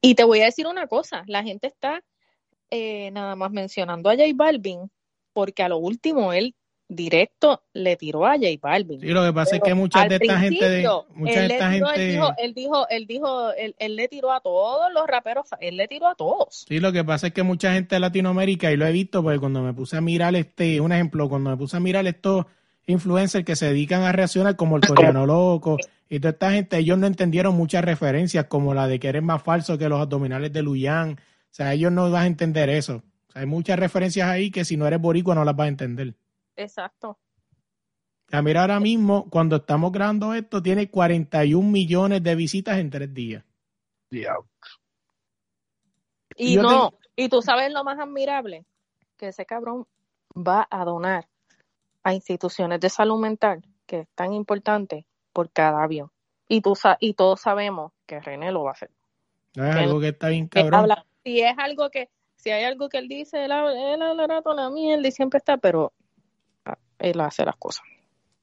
[0.00, 2.02] Y te voy a decir una cosa, la gente está
[2.70, 4.90] eh, nada más mencionando a J Balvin
[5.32, 6.54] porque a lo último él
[6.88, 9.00] directo le tiró a J Balvin.
[9.00, 11.70] Sí, lo que pasa es que mucha de esta gente, de, mucha él, de esta
[11.70, 11.94] gente...
[11.94, 15.88] él dijo, él dijo, él dijo, él, le tiró a todos los raperos, él le
[15.88, 16.64] tiró a todos.
[16.66, 19.38] Sí, lo que pasa es que mucha gente de Latinoamérica, y lo he visto porque
[19.38, 22.46] cuando me puse a mirar este, un ejemplo, cuando me puse a mirar estos
[22.86, 25.76] influencers que se dedican a reaccionar como el coreano loco,
[26.08, 29.42] y toda esta gente, ellos no entendieron muchas referencias como la de que eres más
[29.42, 31.12] falso que los abdominales de Luyan.
[31.12, 33.02] O sea, ellos no van a entender eso.
[33.28, 35.68] O sea, hay muchas referencias ahí que si no eres boricua no las vas a
[35.68, 36.14] entender.
[36.56, 37.18] Exacto.
[38.30, 43.12] Ya mira, ahora mismo, cuando estamos grabando esto, tiene 41 millones de visitas en tres
[43.12, 43.44] días.
[46.36, 48.64] Y, no, y tú sabes lo más admirable,
[49.16, 49.86] que ese cabrón
[50.34, 51.28] va a donar
[52.02, 55.06] a instituciones de salud mental, que es tan importante,
[55.38, 56.10] por cada avión.
[56.48, 58.90] Y, tú, y todos sabemos que René lo va a hacer.
[59.54, 60.88] es algo que está bien cabrón.
[61.22, 65.06] si es algo que, si hay algo que él dice, él habla toda la mierda
[65.06, 65.92] y siempre está, pero
[66.64, 67.84] ah, él hace las cosas.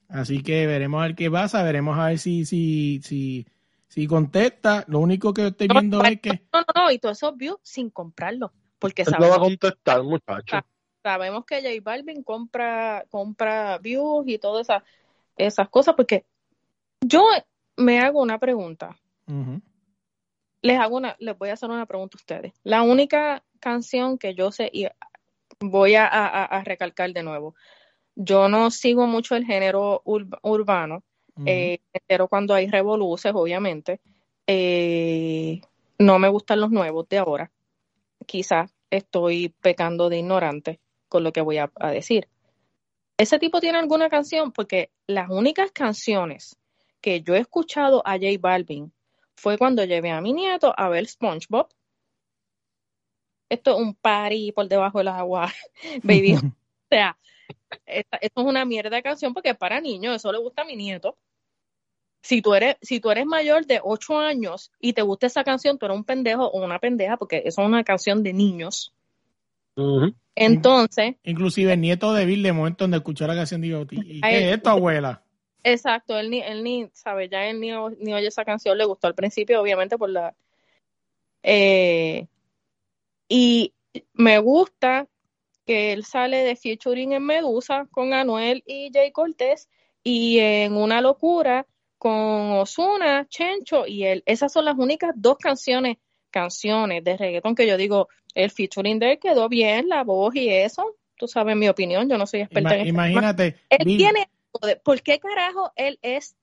[0.08, 3.46] Así que veremos a ver qué pasa, veremos a ver si, si, si,
[3.90, 4.86] si contesta.
[4.88, 6.30] Lo único que estoy viendo es que.
[6.54, 8.54] No, no, no, y todo eso vio sin comprarlo.
[8.80, 10.62] Porque él no va a contestar, muchacho.
[11.04, 14.84] Sabemos que J Balvin compra, compra views y todas esas,
[15.36, 16.24] esas cosas, porque
[17.08, 17.28] yo
[17.78, 18.98] me hago una pregunta.
[20.62, 22.54] Les hago una, les voy a hacer una pregunta a ustedes.
[22.64, 24.88] La única canción que yo sé, y
[25.60, 27.56] voy a, recalcar de nuevo,
[28.16, 31.04] yo no sigo mucho el género urbano,
[31.46, 34.00] eh, pero cuando hay revoluciones, obviamente.
[34.48, 35.62] Eh,
[35.98, 37.52] no me gustan los nuevos de ahora.
[38.26, 40.80] Quizás estoy pecando de ignorante
[41.10, 42.28] con lo que voy a decir.
[43.18, 46.58] Ese tipo tiene alguna canción porque las únicas canciones
[47.06, 48.92] que yo he escuchado a J Balvin
[49.36, 51.68] fue cuando llevé a mi nieto a ver SpongeBob.
[53.48, 55.54] Esto es un party por debajo del agua,
[56.04, 56.34] baby.
[56.34, 56.52] o
[56.90, 57.16] sea,
[57.86, 60.76] esto es una mierda de canción porque es para niños, eso le gusta a mi
[60.76, 61.16] nieto.
[62.24, 65.78] Si tú eres, si tú eres mayor de 8 años y te gusta esa canción,
[65.78, 68.96] tú eres un pendejo o una pendeja porque eso es una canción de niños.
[70.34, 71.18] Entonces.
[71.24, 74.56] Inclusive el nieto de Bill, de momento donde escuchó la canción, digo, ¿y qué es
[74.56, 75.25] esto, abuela?
[75.68, 79.08] Exacto, él ni, él ni sabe, ya él ni, ni, oye esa canción, le gustó
[79.08, 80.36] al principio, obviamente, por la.
[81.42, 82.28] Eh,
[83.28, 83.74] y
[84.14, 85.08] me gusta
[85.66, 89.68] que él sale de featuring en Medusa con Anuel y Jay Cortés
[90.04, 91.66] y en Una Locura
[91.98, 94.22] con Osuna, Chencho y él.
[94.28, 95.98] Esas son las únicas dos canciones,
[96.30, 100.48] canciones de reggaeton que yo digo, el featuring de él quedó bien, la voz y
[100.48, 100.96] eso.
[101.18, 103.56] Tú sabes mi opinión, yo no soy experta en Imagínate.
[103.70, 104.30] Él tiene
[104.84, 106.36] ¿Por qué carajo él es,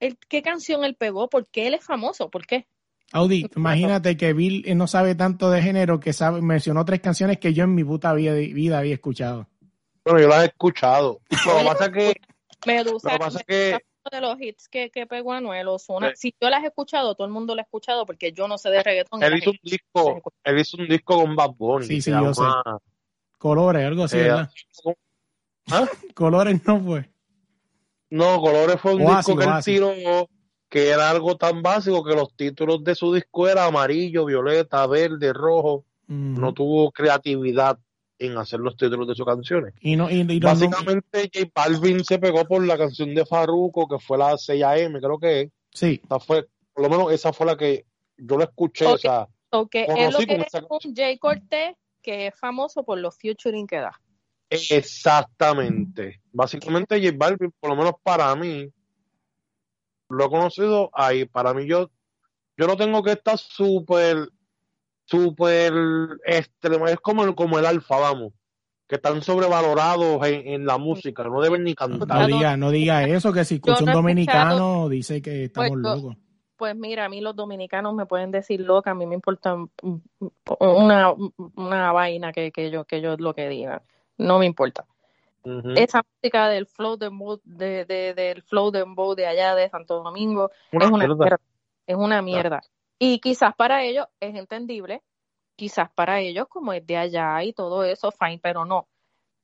[0.00, 1.28] el, qué canción él pegó?
[1.28, 2.30] ¿Por qué él es famoso?
[2.30, 2.66] ¿Por qué?
[3.12, 7.52] Audi, imagínate que Bill no sabe tanto de género que sabe, mencionó tres canciones que
[7.52, 9.46] yo en mi puta vida, vida había escuchado.
[10.04, 11.20] Bueno, yo las he escuchado.
[11.46, 12.14] Lo que pasa que...
[12.66, 13.78] Medusa, lo que pasa que
[14.10, 17.32] de los hits que, que pegó Anuel Ozuna, si yo las he escuchado, todo el
[17.32, 19.22] mundo las ha escuchado porque yo no sé de reggaetón.
[19.22, 21.86] Él hizo un disco, él hizo un disco con Bad Bunny.
[21.86, 22.42] Sí, sí, yo sé.
[23.38, 24.50] Colores, algo así, eh, ¿verdad?
[25.70, 25.86] ¿Ah?
[26.14, 27.10] Colores no fue.
[28.10, 30.28] No, Colores fue un disco que él tiró
[30.74, 35.32] que era algo tan básico que los títulos de su disco eran amarillo, violeta, verde,
[35.32, 35.84] rojo.
[36.08, 37.78] No tuvo creatividad
[38.18, 39.72] en hacer los títulos de sus canciones.
[39.80, 44.18] Y no, y, Básicamente J Balvin se pegó por la canción de Farruko, que fue
[44.18, 45.50] la 6AM, creo que es.
[45.72, 46.00] Sí.
[46.26, 47.86] fue, por lo menos esa fue la que
[48.16, 48.86] yo la escuché.
[48.86, 49.86] O sea, okay.
[49.88, 54.00] es lo que es un J Cortés que es famoso por los featuring que da.
[54.50, 56.20] Exactamente.
[56.32, 58.68] Básicamente J Balvin, por lo menos para mí,
[60.08, 61.24] lo he conocido ahí.
[61.24, 61.90] Para mí yo,
[62.56, 64.28] yo no tengo que estar súper,
[65.04, 65.72] súper
[66.24, 66.86] extremo.
[66.86, 68.32] Es como el, como el alfa, vamos.
[68.86, 72.06] Que están sobrevalorados en, la música, no deben ni cantar.
[72.06, 76.16] No diga, no diga eso, que si escucha un dominicano dice que estamos pues, locos.
[76.58, 79.56] Pues mira, a mí los dominicanos me pueden decir loca, a mí me importa
[80.60, 81.14] una,
[81.56, 83.80] una vaina que, que yo que yo lo que digan
[84.18, 84.86] no me importa.
[85.76, 90.90] Esa música del flow de, de, del flow dembow de allá de Santo Domingo es
[90.90, 91.40] una mierda.
[91.86, 92.60] Es una mierda.
[92.98, 95.02] Y quizás para ellos es entendible,
[95.54, 98.88] quizás para ellos como es de allá y todo eso, fine, pero no.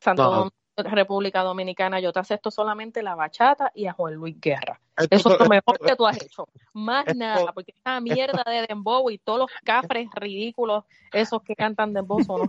[0.01, 4.81] Santo Domingo, República Dominicana, yo te acepto solamente la bachata y a Juan Luis Guerra.
[5.11, 6.49] eso es lo mejor que tú has hecho.
[6.73, 11.93] Más nada, porque esa mierda de dembow y todos los cafres ridículos, esos que cantan
[11.93, 12.49] dembow son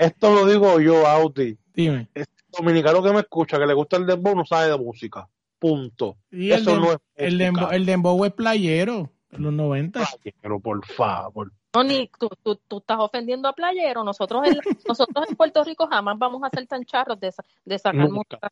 [0.00, 1.58] esto lo digo yo, Audi.
[1.74, 2.08] Dime.
[2.14, 2.24] El
[2.56, 5.28] dominicano que me escucha, que le gusta el dembow, no sabe de música.
[5.58, 6.16] Punto.
[6.30, 10.00] Y Eso el, no es el, dembow, el dembow es playero, en los 90.
[10.22, 11.52] Playero, por favor.
[11.74, 14.02] No, ni tú, tú, tú, estás ofendiendo a playero.
[14.02, 14.54] Nosotros en,
[14.88, 17.30] nosotros en Puerto Rico jamás vamos a ser tan charros de,
[17.66, 18.50] de sacar música.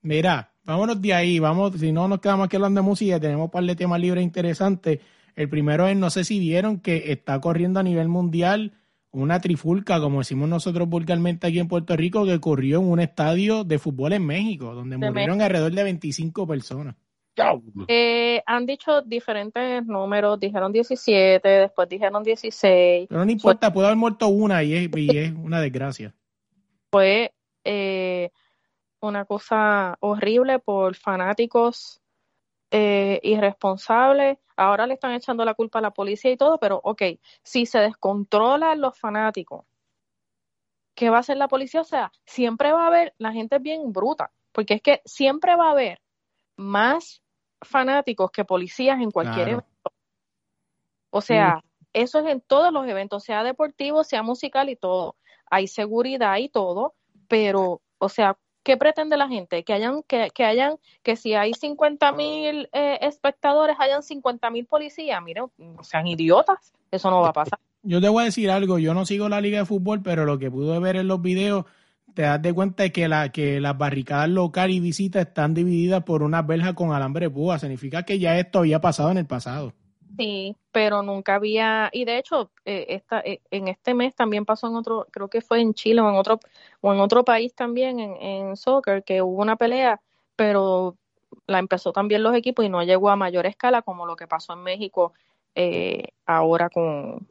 [0.00, 1.38] Mira, vámonos de ahí.
[1.38, 4.24] Vamos, si no nos quedamos aquí hablando de música, tenemos un par de temas libres
[4.24, 5.00] interesantes.
[5.34, 8.72] El primero es, no sé si vieron que está corriendo a nivel mundial
[9.22, 13.64] una trifulca, como decimos nosotros vulgarmente aquí en Puerto Rico, que ocurrió en un estadio
[13.64, 16.96] de fútbol en México, donde murieron alrededor de 25 personas.
[17.88, 23.08] Eh, han dicho diferentes números, dijeron 17, después dijeron 16.
[23.08, 26.14] Pero no importa, puede haber muerto una y es, y es una desgracia.
[26.90, 27.32] Fue
[27.64, 28.30] eh,
[29.00, 32.00] una cosa horrible por fanáticos
[32.70, 34.38] eh, irresponsables.
[34.56, 37.02] Ahora le están echando la culpa a la policía y todo, pero ok,
[37.42, 39.64] si se descontrolan los fanáticos,
[40.94, 41.82] ¿qué va a hacer la policía?
[41.82, 45.54] O sea, siempre va a haber, la gente es bien bruta, porque es que siempre
[45.54, 46.00] va a haber
[46.56, 47.22] más
[47.62, 49.92] fanáticos que policías en cualquier evento.
[51.10, 51.62] O sea,
[51.92, 55.16] eso es en todos los eventos, sea deportivo, sea musical y todo.
[55.50, 56.94] Hay seguridad y todo,
[57.28, 59.62] pero, o sea, ¿qué pretende la gente?
[59.62, 64.66] Que hayan, que, que hayan, que si hay 50 mil eh, espectadores, hayan 50 mil
[64.66, 65.22] policías.
[65.22, 65.44] Miren,
[65.82, 67.60] sean idiotas, eso no va a pasar.
[67.84, 70.40] Yo te voy a decir algo, yo no sigo la liga de fútbol, pero lo
[70.40, 71.64] que pude ver en los videos,
[72.12, 76.24] te das de cuenta que, la, que las barricadas local y visita están divididas por
[76.24, 77.60] una verja con alambre de púa.
[77.60, 79.74] Significa que ya esto había pasado en el pasado.
[80.16, 84.66] Sí, pero nunca había, y de hecho, eh, esta, eh, en este mes también pasó
[84.68, 86.40] en otro, creo que fue en Chile o en otro,
[86.80, 90.00] o en otro país también, en, en soccer, que hubo una pelea,
[90.36, 90.96] pero
[91.46, 94.52] la empezó también los equipos y no llegó a mayor escala como lo que pasó
[94.54, 95.12] en México
[95.54, 97.26] eh, ahora con...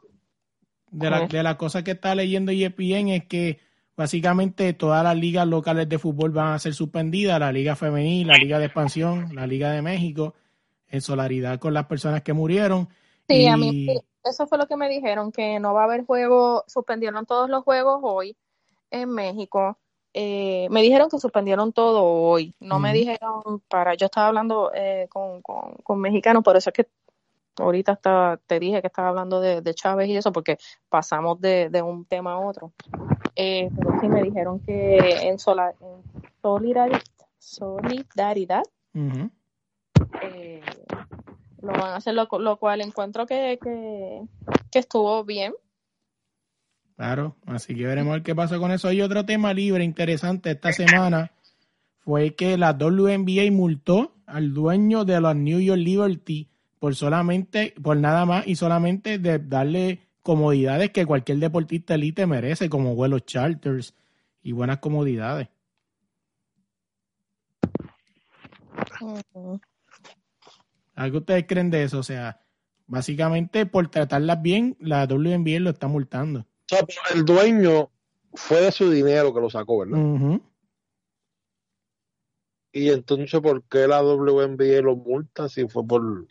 [0.92, 3.60] De la, de la cosa que está leyendo ESPN es que
[3.98, 8.38] básicamente todas las ligas locales de fútbol van a ser suspendidas, la liga femenil, la
[8.38, 10.36] liga de expansión, la liga de México,
[10.90, 12.90] en solidaridad con las personas que murieron.
[13.28, 13.88] Sí, a mí
[14.26, 17.64] eso fue lo que me dijeron, que no va a haber juego, suspendieron todos los
[17.64, 18.36] juegos hoy
[18.92, 19.78] en México.
[20.14, 25.08] Eh, me dijeron que suspendieron todo hoy, no me dijeron para, yo estaba hablando eh,
[25.10, 26.88] con, con, mexicanos, por eso es que
[27.58, 30.58] ahorita estaba, te dije que estaba hablando de, Chávez y eso, porque
[30.88, 32.72] pasamos de, un tema a otro.
[33.36, 37.02] Eh, pero sí me dijeron que en, sola, en solidaridad,
[37.38, 38.64] solidaridad
[41.62, 44.22] lo van a hacer, lo, cual encuentro que, que,
[44.72, 45.54] que estuvo bien
[46.96, 48.92] Claro, así que veremos qué pasa con eso.
[48.92, 51.32] Y otro tema libre interesante esta semana
[52.00, 56.50] fue que la WNBA multó al dueño de los New York Liberty
[56.80, 62.70] por solamente, por nada más y solamente de darle comodidades que cualquier deportista elite merece,
[62.70, 63.94] como vuelos charters
[64.42, 65.50] y buenas comodidades.
[70.96, 72.00] ¿Algo ustedes creen de eso?
[72.00, 72.42] O sea,
[72.88, 76.40] básicamente por tratarlas bien, la WNBA lo está multando.
[76.40, 77.92] O sea, el dueño
[78.34, 80.40] fue de su dinero que lo sacó, ¿verdad?
[82.72, 86.28] Y entonces, ¿por qué la WNBA lo multa si fue por,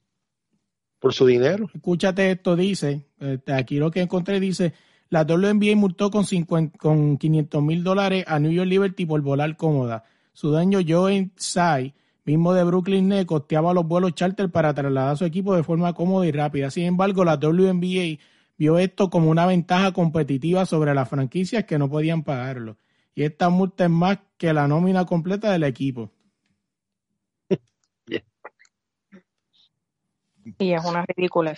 [0.99, 1.71] por su dinero?
[1.73, 4.75] Escúchate esto, dice, este, aquí lo que encontré dice,
[5.09, 9.57] la WNBA multó con, 50, con 500 mil dólares a New York Liberty por volar
[9.57, 10.05] cómoda.
[10.33, 11.95] Su dueño Joe Tsai,
[12.25, 15.93] mismo de Brooklyn Nets, costeaba los vuelos charter para trasladar a su equipo de forma
[15.95, 16.71] cómoda y rápida.
[16.71, 18.19] Sin embargo, la WNBA
[18.57, 22.77] vio esto como una ventaja competitiva sobre las franquicias que no podían pagarlo.
[23.15, 26.11] Y esta multa es más que la nómina completa del equipo.
[30.59, 31.57] Y es una ridícula.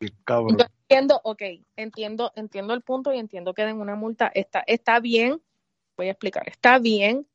[0.00, 1.42] entiendo, ok,
[1.76, 4.30] entiendo, entiendo el punto y entiendo que den una multa.
[4.34, 5.42] Está, está bien,
[5.94, 7.26] voy a explicar, está bien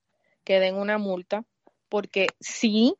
[0.44, 1.46] que den una multa,
[1.94, 2.96] porque sí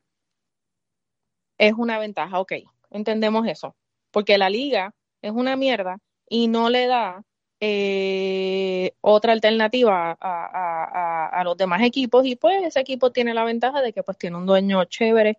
[1.58, 2.52] es una ventaja, ok,
[2.90, 3.74] entendemos eso.
[4.12, 7.24] Porque la liga es una mierda y no le da
[7.58, 13.92] eh, otra alternativa a, los demás equipos y pues ese equipo tiene la ventaja de
[13.92, 15.38] que pues tiene un dueño chévere,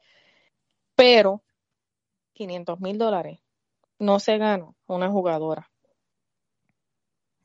[0.93, 1.41] pero
[2.33, 3.39] 500 mil dólares
[3.99, 5.71] no se gana una jugadora.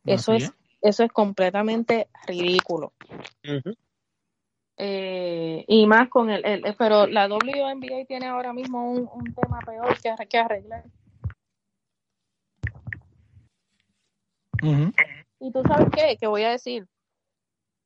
[0.05, 0.53] Eso es,
[0.83, 2.95] eso es completamente ridículo.
[4.83, 6.43] Eh, y más con el,
[6.79, 10.85] pero la WNBA tiene ahora mismo un, tema peor que, que arreglar
[15.39, 16.89] Y tú sabes qué, que voy a decir,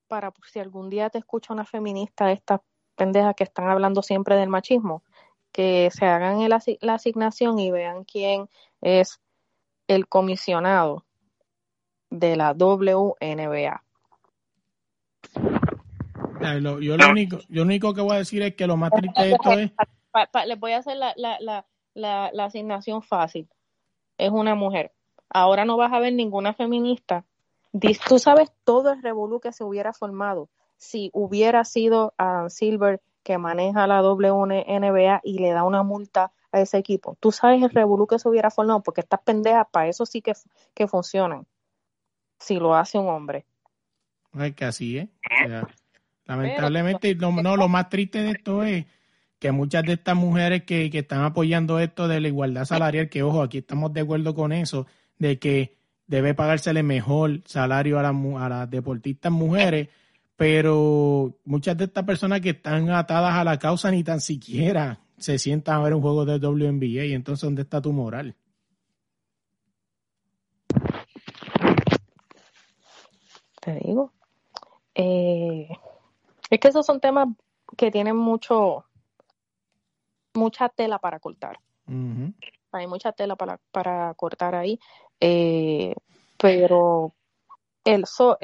[0.07, 2.61] para si algún día te escucha una feminista, estas
[2.95, 5.03] pendejas que están hablando siempre del machismo,
[5.51, 8.49] que se hagan la, asignación y vean quién
[8.81, 9.21] es
[9.89, 11.05] el comisionado
[12.11, 13.83] de la WNBA.
[16.81, 19.23] Yo lo único, yo lo único que voy a decir es que lo más triste
[19.23, 19.73] de esto es...
[20.47, 21.39] les voy a hacer la, la,
[21.95, 23.49] la, la asignación fácil.
[24.19, 24.93] Es una mujer
[25.35, 27.27] ahora no vas a ver ninguna feminista.
[28.09, 33.37] Tú sabes todo el revolú que se hubiera formado si hubiera sido a Silver que
[33.37, 37.17] maneja la WNBA y le da una multa a ese equipo.
[37.21, 40.35] Tú sabes el revolú que se hubiera formado porque estas pendejas para eso sí que,
[40.73, 41.47] que funcionan.
[42.39, 43.45] Si lo hace un hombre.
[44.39, 45.09] Es que así es.
[46.27, 48.87] Lamentablemente, no, no, lo más triste de esto es
[49.39, 53.23] que muchas de estas mujeres que, que están apoyando esto de la igualdad salarial, que
[53.23, 54.87] ojo, aquí estamos de acuerdo con eso,
[55.19, 59.89] de que debe pagársele mejor salario a, a las deportistas mujeres,
[60.37, 65.39] pero muchas de estas personas que están atadas a la causa ni tan siquiera se
[65.39, 68.35] sientan a ver un juego de WNBA y entonces ¿dónde está tu moral?
[73.61, 74.13] Te digo.
[74.95, 75.69] Eh,
[76.51, 77.29] es que esos son temas
[77.77, 78.85] que tienen mucho
[80.35, 81.59] mucha tela para cortar.
[82.73, 84.81] Hay mucha tela para, para cortar ahí,
[85.21, 85.95] eh,
[86.39, 87.15] pero
[87.85, 88.39] el so,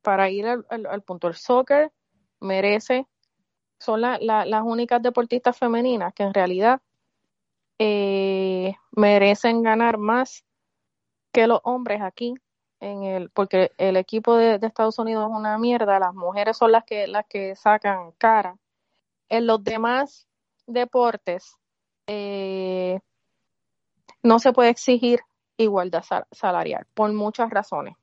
[0.00, 1.92] para ir al, punto, el soccer
[2.40, 3.06] merece,
[3.78, 6.80] son las únicas deportistas femeninas que en realidad
[7.78, 10.44] eh, merecen ganar más
[11.32, 12.34] que los hombres aquí
[12.82, 16.84] en el porque el equipo de, Estados Unidos es una mierda las mujeres son las
[16.84, 18.58] que las que sacan cara
[19.28, 20.26] en los demás
[20.66, 21.56] deportes
[22.08, 23.00] eh,
[24.22, 25.20] no se puede exigir
[25.56, 27.94] igualdad salarial por muchas razones.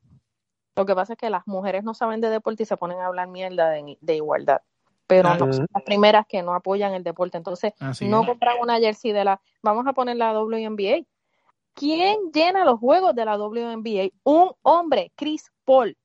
[0.75, 3.07] Lo que pasa es que las mujeres no saben de deporte y se ponen a
[3.07, 4.61] hablar mierda de, igualdad.
[5.07, 7.37] Pero no son las primeras que no apoyan el deporte.
[7.37, 9.41] Entonces, no compran una jersey de la.
[9.61, 11.05] Vamos a poner la WNBA.
[11.73, 14.09] ¿Quién llena los juegos de la WNBA?
[14.23, 15.95] Un hombre, Chris Paul.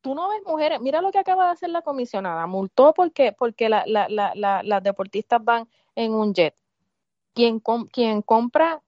[0.00, 3.68] tú no ves mujeres, mira lo que acaba de hacer la comisionada, multó porque, porque
[3.68, 6.54] la, la, la, las deportistas van en un jet.
[7.34, 8.82] Quien, compra,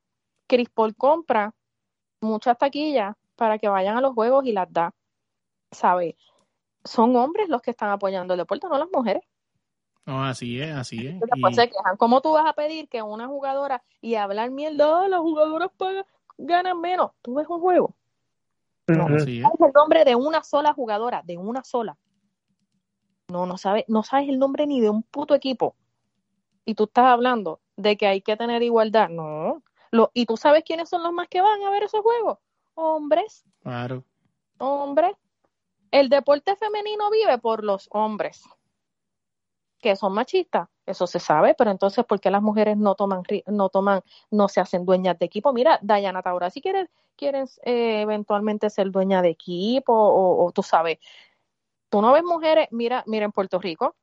[0.46, 1.54] Crispol compra
[2.20, 4.94] muchas taquillas para que vayan a los juegos y las da,
[5.70, 6.16] ¿sabe?
[6.84, 9.22] Son hombres los que están apoyando el deporte, no las mujeres.
[10.06, 11.20] No, así es, así es.
[11.98, 15.70] ¿Cómo tú vas a pedir que una jugadora y hablar mierda, oh, las jugadoras
[16.38, 17.12] ganan menos?
[17.22, 17.94] ¿Tú ves un juego?
[18.88, 21.96] No, es el nombre de una sola jugadora, de una sola.
[23.28, 25.76] No, no sabes, no sabes el nombre ni de un puto equipo.
[26.64, 29.08] Y tú estás hablando de que hay que tener igualdad.
[29.08, 29.62] No.
[29.92, 32.38] Lo, ¿Y tú sabes quiénes son los más que van a ver esos juegos?
[32.74, 33.44] Hombres.
[33.62, 34.04] Claro.
[34.58, 35.12] Hombres.
[35.92, 38.42] El deporte femenino vive por los hombres
[39.80, 43.68] que son machistas, eso se sabe, pero entonces ¿por qué las mujeres no toman no
[43.68, 45.52] toman no se hacen dueñas de equipo?
[45.52, 50.98] Mira, Dayana Taura, si quieres quieres eh, eventualmente ser dueña de equipo o, tú sabes,
[51.90, 53.94] tú no ves mujeres, mira, mira en Puerto Rico,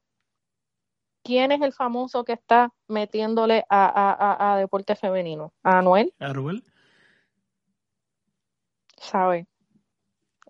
[1.24, 5.52] ¿quién es el famoso que está metiéndole a, a, deporte femenino?
[5.64, 6.14] ¿A Anuel?
[6.20, 6.64] Anuel.
[8.98, 9.48] ¿Sabe?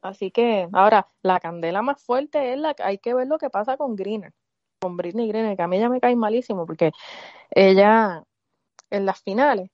[0.02, 3.50] Así que ahora la candela más fuerte es la que hay que ver lo que
[3.50, 4.34] pasa con Greener
[4.80, 6.92] con Britney Greener, que a mí ella me cae malísimo porque
[7.52, 8.24] ella
[8.90, 9.70] en las finales,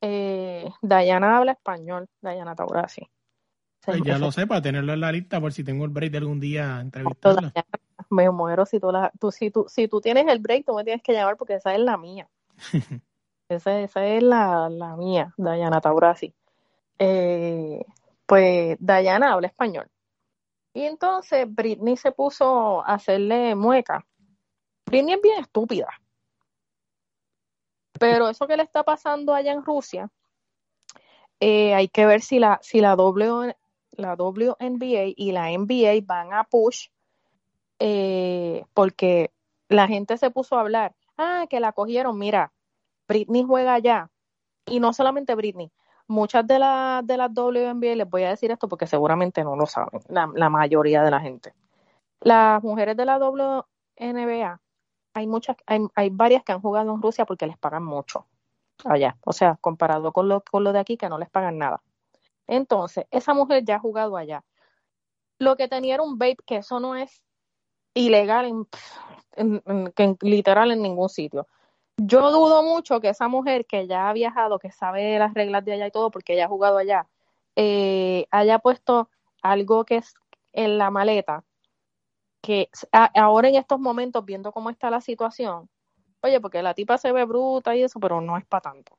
[0.00, 3.08] eh, Dayana habla español, Dayana Taurasi.
[3.84, 6.18] Pues ya lo sé, para tenerlo en la lista por si tengo el break de
[6.18, 7.52] algún día entrevistarla.
[8.10, 10.84] Me muero si tú, la, tú, si, tú, si tú tienes el break, tú me
[10.84, 12.28] tienes que llamar porque esa es la mía.
[13.48, 16.34] esa, esa es la, la mía, Dayana Taurasi.
[16.98, 17.82] Eh,
[18.26, 19.88] pues Dayana habla español.
[20.74, 24.06] Y entonces Britney se puso a hacerle mueca
[24.90, 25.88] Britney es bien estúpida.
[27.98, 30.10] Pero eso que le está pasando allá en Rusia,
[31.38, 33.54] eh, hay que ver si la, si la, w,
[33.92, 36.88] la WNBA y la NBA van a push,
[37.78, 39.30] eh, porque
[39.68, 42.52] la gente se puso a hablar, ah, que la cogieron, mira,
[43.06, 44.10] Britney juega allá,
[44.66, 45.70] y no solamente Britney,
[46.08, 49.66] muchas de, las de las WNBA, les voy a decir esto porque seguramente no lo
[49.66, 51.54] saben, la, la mayoría de la gente.
[52.20, 54.60] Las mujeres de la WNBA
[55.14, 58.26] hay muchas, hay, hay varias que han jugado en Rusia porque les pagan mucho
[58.84, 59.16] allá.
[59.24, 61.82] O sea, comparado con lo, con lo de aquí que no les pagan nada.
[62.46, 64.44] Entonces, esa mujer ya ha jugado allá.
[65.38, 67.22] Lo que tenía era un vape, que eso no es
[67.94, 68.66] ilegal
[69.36, 71.46] en, literal en ningún sitio.
[71.96, 75.74] Yo dudo mucho que esa mujer que ya ha viajado, que sabe las reglas de
[75.74, 77.06] allá y todo, porque ella ha jugado allá,
[77.56, 79.10] eh, haya puesto
[79.42, 80.14] algo que es
[80.52, 81.44] en la maleta
[82.40, 82.70] que
[83.14, 85.68] ahora en estos momentos, viendo cómo está la situación,
[86.22, 88.98] oye, porque la tipa se ve bruta y eso, pero no es para tanto.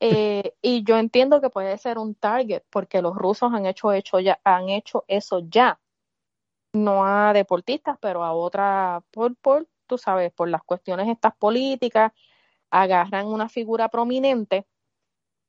[0.00, 4.18] Eh, y yo entiendo que puede ser un target, porque los rusos han hecho, hecho
[4.44, 5.80] han hecho eso ya.
[6.72, 12.12] No a deportistas, pero a otra, por, por, tú sabes, por las cuestiones estas políticas,
[12.70, 14.66] agarran una figura prominente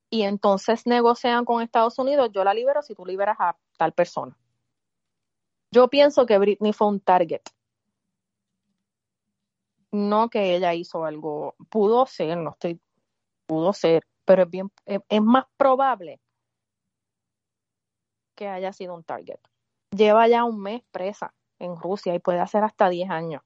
[0.10, 4.38] y entonces negocian con Estados Unidos, yo la libero si tú liberas a tal persona.
[5.76, 7.42] Yo pienso que Britney fue un target.
[9.92, 11.56] No que ella hizo algo.
[11.70, 12.80] Pudo ser, no estoy.
[13.46, 14.72] Pudo ser, pero es bien.
[14.86, 16.22] Es, más probable
[18.36, 19.40] que haya sido un target.
[19.92, 23.42] Lleva ya un mes presa en Rusia y puede hacer hasta 10 años.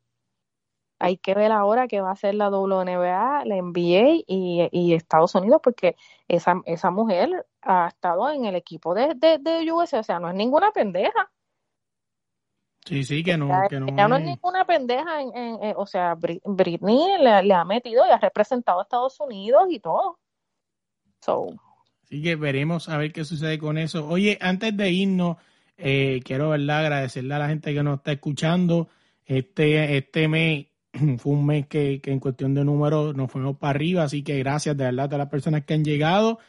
[1.00, 5.34] Hay que ver ahora qué va a hacer la WNBA, la NBA y, y Estados
[5.34, 5.96] Unidos, porque
[6.28, 10.30] esa, esa mujer ha estado en el equipo de, de, de US, o sea, no
[10.30, 11.32] es ninguna pendeja.
[12.90, 13.68] Sí, sí, que no.
[13.70, 18.04] Que no, ella no es ninguna pendeja, en, en, o sea, Britney le, ha metido
[18.08, 20.18] y ha representado a Estados Unidos y todo.
[21.22, 21.50] So.
[22.04, 24.08] Así que veremos a ver qué sucede con eso.
[24.08, 25.38] Oye, antes de irnos,
[25.78, 26.80] eh, quiero ¿verdad?
[26.80, 28.90] agradecerle a la gente que nos está escuchando.
[29.24, 30.66] Este, este mes
[31.20, 34.40] fue un mes que, que en cuestión de números nos fuimos para arriba, así que
[34.40, 36.40] gracias de verdad a todas las personas que han llegado.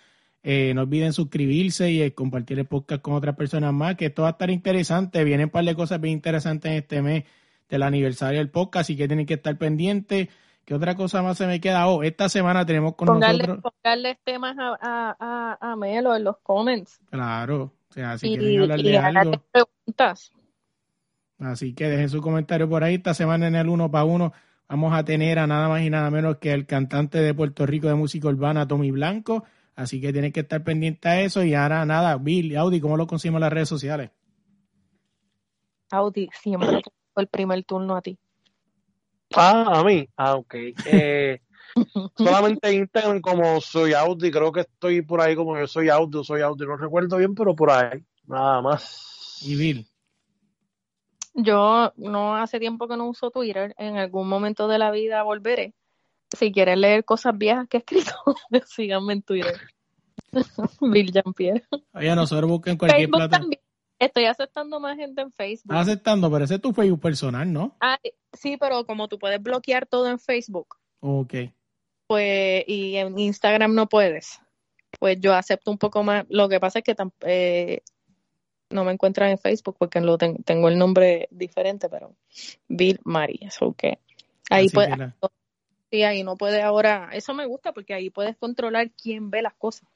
[0.43, 4.22] Eh, no olviden suscribirse y eh, compartir el podcast con otras personas más, que esto
[4.22, 5.22] va a estar interesante.
[5.22, 7.24] Vienen un par de cosas bien interesantes en este mes
[7.68, 10.28] del aniversario del podcast, así que tienen que estar pendientes.
[10.64, 11.86] ¿Qué otra cosa más se me queda?
[11.88, 13.59] Oh, esta semana tenemos con nosotros.
[13.61, 17.01] Pongarle temas a, a, a, Melo en los comments.
[17.11, 19.32] Claro, o sea, si quieren hablar de algo.
[19.53, 20.32] Preguntas.
[21.38, 22.95] Así que dejen su comentario por ahí.
[22.95, 24.32] Esta semana en el uno para uno
[24.68, 27.88] vamos a tener a nada más y nada menos que el cantante de Puerto Rico
[27.88, 29.45] de música urbana, Tommy Blanco
[29.76, 31.42] Así que tienes que estar pendiente a eso.
[31.42, 34.10] Y ahora nada, Bill y Audi, ¿cómo lo conseguimos en las redes sociales?
[35.90, 36.82] Audi, siempre
[37.16, 38.18] el primer turno a ti.
[39.34, 40.08] Ah, a mí.
[40.16, 40.54] Ah, ok.
[40.86, 41.40] Eh,
[42.16, 46.42] solamente Instagram como soy Audi, creo que estoy por ahí como yo soy Audi, soy
[46.42, 49.40] Audi, no recuerdo bien, pero por ahí, nada más.
[49.42, 49.86] ¿Y Bill?
[51.34, 55.74] Yo no hace tiempo que no uso Twitter, en algún momento de la vida volveré.
[56.37, 58.12] Si quieren leer cosas viejas que he escrito,
[58.66, 59.59] síganme en Twitter.
[60.81, 61.64] Bill Jean-Pierre.
[61.93, 63.39] Oye, nosotros busquen cualquier Facebook plata.
[63.39, 63.61] también.
[63.99, 65.72] Estoy aceptando más gente en Facebook.
[65.74, 67.76] Estás aceptando, pero ese es tu Facebook personal, ¿no?
[67.81, 67.99] Ah,
[68.33, 71.35] sí, pero como tú puedes bloquear todo en Facebook, Ok.
[72.07, 74.41] pues, y en Instagram no puedes,
[74.99, 76.24] pues yo acepto un poco más.
[76.31, 77.83] Lo que pasa es que eh,
[78.70, 82.14] no me encuentran en Facebook porque lo ten- tengo el nombre diferente, pero
[82.68, 83.99] Bill María, so que
[84.49, 85.16] ahí Así puedes, que la-
[85.91, 89.55] sí, ahí no puedes ahora, eso me gusta porque ahí puedes controlar quién ve las
[89.55, 89.88] cosas.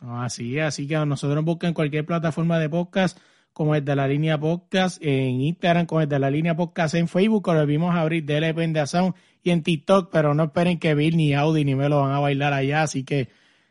[0.00, 3.18] Así es, así que nosotros nos buscan en cualquier plataforma de podcast,
[3.52, 7.06] como el de la línea podcast, en Instagram, como el de la línea podcast, en
[7.06, 10.94] Facebook, lo vimos abrir de LP de Sound y en TikTok, pero no esperen que
[10.94, 13.28] Bill ni Audi ni me lo van a bailar allá, así que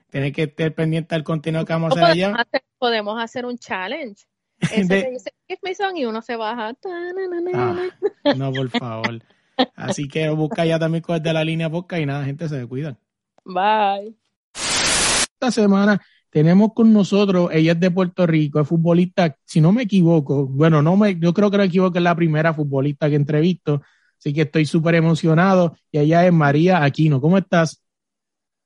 [0.09, 2.35] tienen que estar pendiente del contenido que vamos a hacer allá.
[2.35, 4.25] hacer, podemos hacer un challenge.
[4.59, 6.75] Ese De- que dice, "Give me some", y uno se baja.
[6.85, 7.89] Ah,
[8.35, 9.21] no, por favor.
[9.75, 12.67] Así que busca ya también con el de la línea podcast y nada, gente, se
[12.67, 12.97] cuidan.
[13.43, 14.15] Bye.
[14.53, 19.83] esta semana tenemos con nosotros, ella es de Puerto Rico, es futbolista, si no me
[19.83, 23.15] equivoco, bueno, no me, yo creo que no me equivoco, es la primera futbolista que
[23.15, 23.81] entrevisto,
[24.17, 27.19] así que estoy súper emocionado y ella es María Aquino.
[27.19, 27.83] ¿Cómo estás?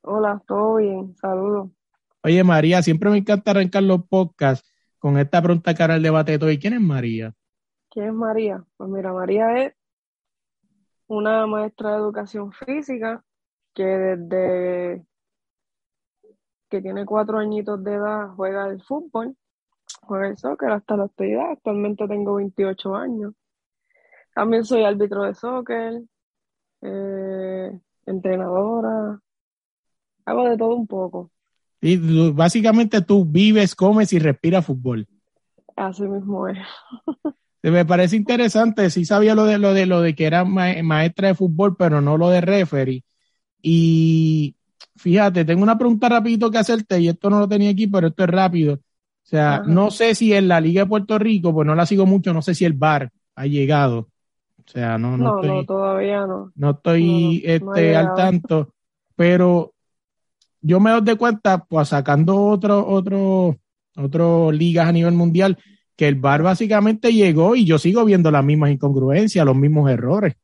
[0.01, 1.71] Hola, todo bien, saludos.
[2.21, 4.67] Oye María, siempre me encanta arrancar los podcasts
[4.99, 6.51] con esta pregunta cara al debate de todo.
[6.51, 7.33] ¿Y quién es María?
[7.89, 8.63] ¿Quién es María?
[8.77, 9.73] Pues mira, María es
[11.07, 13.23] una maestra de educación física
[13.73, 15.05] que desde
[16.69, 19.35] que tiene cuatro añitos de edad juega el fútbol,
[20.01, 21.51] juega el soccer hasta la actualidad.
[21.51, 23.33] Actualmente tengo 28 años.
[24.33, 26.01] También soy árbitro de soccer,
[26.81, 29.19] eh, entrenadora,
[30.25, 31.31] hago de todo un poco.
[31.81, 35.07] Y tú- básicamente tú vives, comes y respiras fútbol.
[35.75, 36.57] Así mismo es.
[37.71, 41.29] Me parece interesante, sí sabía lo de lo de lo de que era ma- maestra
[41.29, 43.03] de fútbol, pero no lo de referee.
[43.61, 44.55] Y
[44.95, 48.23] fíjate, tengo una pregunta rapidito que hacerte, y esto no lo tenía aquí, pero esto
[48.23, 48.75] es rápido.
[48.75, 48.79] O
[49.27, 49.63] sea, Ajá.
[49.65, 52.41] no sé si en la Liga de Puerto Rico, pues no la sigo mucho, no
[52.43, 54.09] sé si el VAR ha llegado.
[54.59, 56.51] O sea, no, no, No, estoy, no, todavía no.
[56.55, 58.73] no estoy no, no ha este, al tanto,
[59.15, 59.73] pero
[60.61, 63.57] yo me doy de cuenta, pues sacando otro, otro,
[63.95, 65.57] otro ligas a nivel mundial,
[65.95, 70.35] que el VAR básicamente llegó y yo sigo viendo las mismas incongruencias, los mismos errores.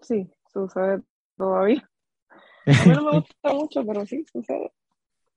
[0.00, 1.00] Sí, sucede
[1.36, 1.88] todavía.
[2.66, 4.70] A mí no me gusta mucho, pero sí, sucede.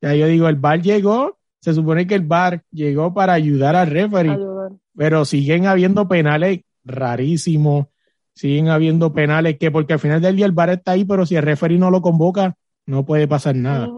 [0.01, 3.88] Ya yo digo, el VAR llegó, se supone que el VAR llegó para ayudar al
[3.88, 4.71] referee, Ayudar.
[4.95, 7.88] pero siguen habiendo penales rarísimos,
[8.34, 11.36] siguen habiendo penales que porque al final del día el VAR está ahí, pero si
[11.36, 12.55] el referee no lo convoca,
[12.88, 13.88] no puede pasar nada.
[13.88, 13.93] Sí,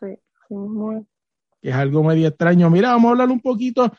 [0.00, 1.06] sí es.
[1.64, 2.68] Que es algo medio extraño.
[2.68, 3.90] Mira, vamos a hablar un poquito,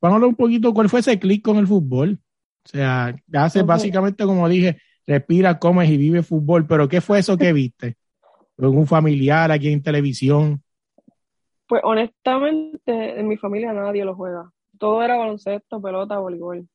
[0.00, 2.18] vamos a hablar un poquito cuál fue ese clic con el fútbol.
[2.64, 7.38] O sea, hace básicamente como dije, respira, comes y vive fútbol, pero ¿qué fue eso
[7.38, 7.96] que viste?
[8.56, 10.60] ¿Un familiar aquí en televisión?
[11.68, 14.50] Pues honestamente, en mi familia nadie lo juega.
[14.76, 16.66] Todo era baloncesto, pelota, voleibol.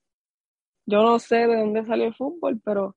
[0.86, 2.96] Yo no sé de dónde salió el fútbol, pero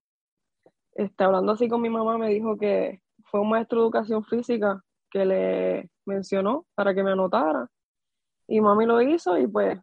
[0.95, 4.85] este, hablando así con mi mamá me dijo que fue un maestro de educación física
[5.15, 7.69] que le mencionó para que me anotara.
[8.49, 9.81] Y mami lo hizo y pues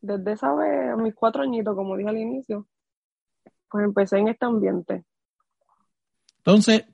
[0.00, 2.68] desde esa vez, a mis cuatro añitos, como dije al inicio,
[3.70, 5.04] pues empecé en este ambiente.
[6.38, 6.84] Entonces,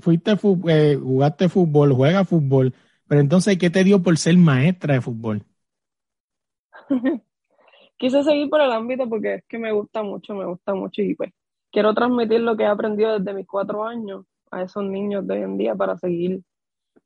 [0.00, 2.74] fuiste fu- eh, jugaste fútbol, juegas fútbol,
[3.06, 5.44] pero entonces, ¿qué te dio por ser maestra de fútbol?
[7.98, 11.14] Quise seguir por el ámbito porque es que me gusta mucho, me gusta mucho y
[11.14, 11.32] pues
[11.72, 15.42] quiero transmitir lo que he aprendido desde mis cuatro años a esos niños de hoy
[15.42, 16.42] en día para seguir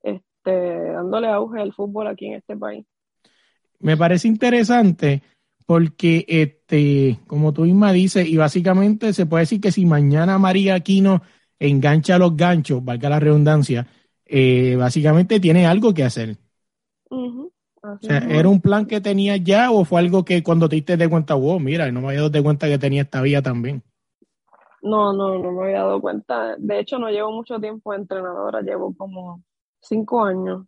[0.03, 2.87] este, dándole auge al fútbol aquí en este país.
[3.81, 5.23] me parece interesante
[5.67, 10.75] porque, este, como tú misma dices, y básicamente se puede decir que si mañana María
[10.75, 11.23] Aquino
[11.59, 13.87] engancha los ganchos, valga la redundancia,
[14.25, 16.39] eh, básicamente tiene algo que hacer.
[17.11, 17.53] Ujú,
[18.01, 20.97] O sea, ¿era un plan que tenía ya o fue algo que cuando te diste
[20.97, 23.85] de cuenta, wow, mira, no me había dado cuenta que tenía esta vía también?
[24.83, 26.57] No, no, no me había dado cuenta.
[26.59, 29.43] De hecho, no llevo mucho tiempo de entrenadora, llevo como
[29.81, 30.67] cinco años.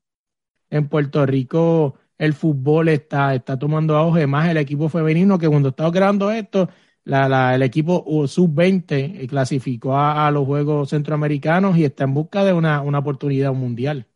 [0.71, 5.71] En Puerto Rico el fútbol está, está tomando auge, más el equipo femenino, que cuando
[5.71, 6.69] estaba creando esto,
[7.05, 12.45] la, la- el equipo sub-20 clasificó a, a los Juegos Centroamericanos y está en busca
[12.45, 14.07] de una, una oportunidad mundial.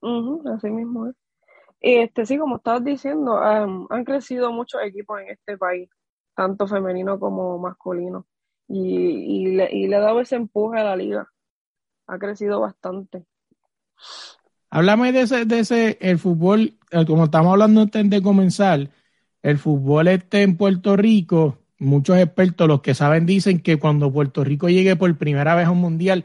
[0.00, 1.14] Ujú, así mismo es.
[1.80, 5.90] Y este, sí, como estabas diciendo, am, han crecido muchos equipos en este país,
[6.36, 8.26] tanto femenino como masculino.
[8.68, 11.30] Y, y, le, y le ha dado ese empuje a la liga.
[12.08, 13.26] Ha crecido bastante.
[14.70, 18.90] Háblame de ese, de ese, el fútbol, eh, como estamos hablando antes de comenzar,
[19.42, 24.42] el fútbol este en Puerto Rico, muchos expertos, los que saben, dicen que cuando Puerto
[24.42, 26.24] Rico llegue por primera vez a un mundial,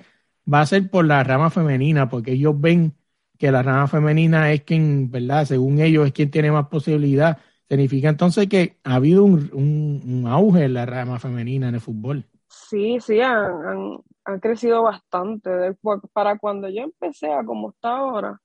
[0.51, 2.95] va a ser por la rama femenina, porque ellos ven
[3.37, 5.45] que la rama femenina es quien, ¿verdad?
[5.45, 7.37] Según ellos, es quien tiene más posibilidad.
[7.69, 12.25] Significa entonces que ha habido un, auge en la rama femenina en el fútbol.
[12.47, 13.97] Sí, sí, han, han,
[14.41, 15.75] crecido bastante.
[16.13, 18.41] Para cuando yo empecé a como está ahora,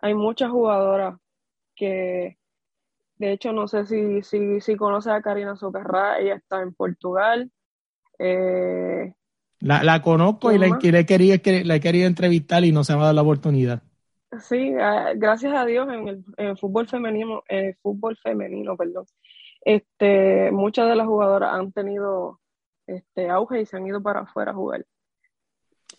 [0.00, 1.18] hay muchas jugadoras
[1.74, 2.38] que,
[3.16, 7.50] de hecho, no sé si, si, si conoce a Karina Socarrá, ella está en Portugal.
[8.18, 9.12] Eh,
[9.60, 13.00] la, la conozco y la, he querido, la he querido entrevistar y no se me
[13.00, 13.82] ha dado la oportunidad.
[14.40, 14.72] Sí,
[15.16, 19.06] gracias a Dios en el, fútbol femenino, en el fútbol femenino, perdón,
[19.62, 22.40] este, muchas de las jugadoras han tenido
[22.86, 24.84] este auge y se han ido para afuera a jugar.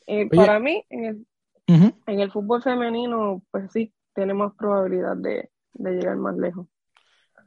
[0.07, 6.15] Eh, para mí, en el, en el fútbol femenino, pues sí, tenemos probabilidad de, llegar
[6.17, 6.65] más lejos.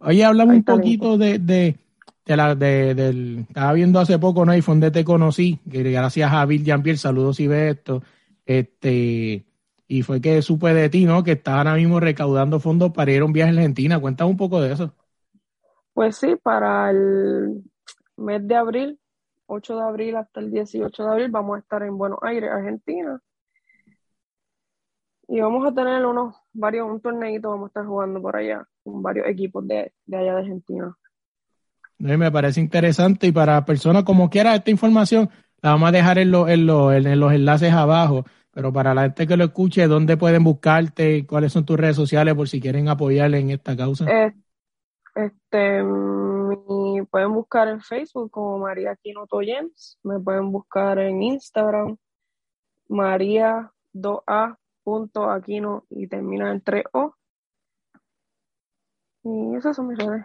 [0.00, 1.76] Oye, hablamos un poquito de, de,
[2.24, 4.54] de la, de, del, estaba viendo hace poco, ¿no?
[4.54, 8.02] Y fue donde te conocí, que gracias a Bill Jean-Pierre, saludos y ve esto,
[8.44, 9.44] este,
[9.88, 11.24] y fue que supe de ti, ¿no?
[11.24, 13.98] Que estás ahora mismo recaudando fondos para ir a un viaje a Argentina.
[13.98, 14.94] Cuéntame un poco de eso.
[15.94, 17.64] Pues sí, para el
[18.16, 19.00] mes de abril,
[19.50, 23.20] 8 de abril hasta el 18 de abril, vamos a estar en Buenos Aires, Argentina.
[25.28, 29.02] Y vamos a tener unos varios, un torneito, vamos a estar jugando por allá con
[29.02, 30.96] varios equipos de, allá de Argentina.
[31.98, 35.30] me parece interesante y para personas como quiera esta información
[35.62, 39.44] la vamos a dejar en, en los enlaces abajo pero para la gente que lo
[39.44, 41.24] escuche, ¿dónde pueden buscarte?
[41.26, 44.06] ¿Cuáles son tus redes sociales por si quieren apoyarle en esta causa?
[45.14, 45.82] este,
[47.00, 51.96] me pueden buscar en Facebook como María Aquino Toyens, me pueden buscar en Instagram
[52.88, 57.14] María 2A punto Aquino y termina en 3O.
[59.22, 60.24] Y esas son mis redes.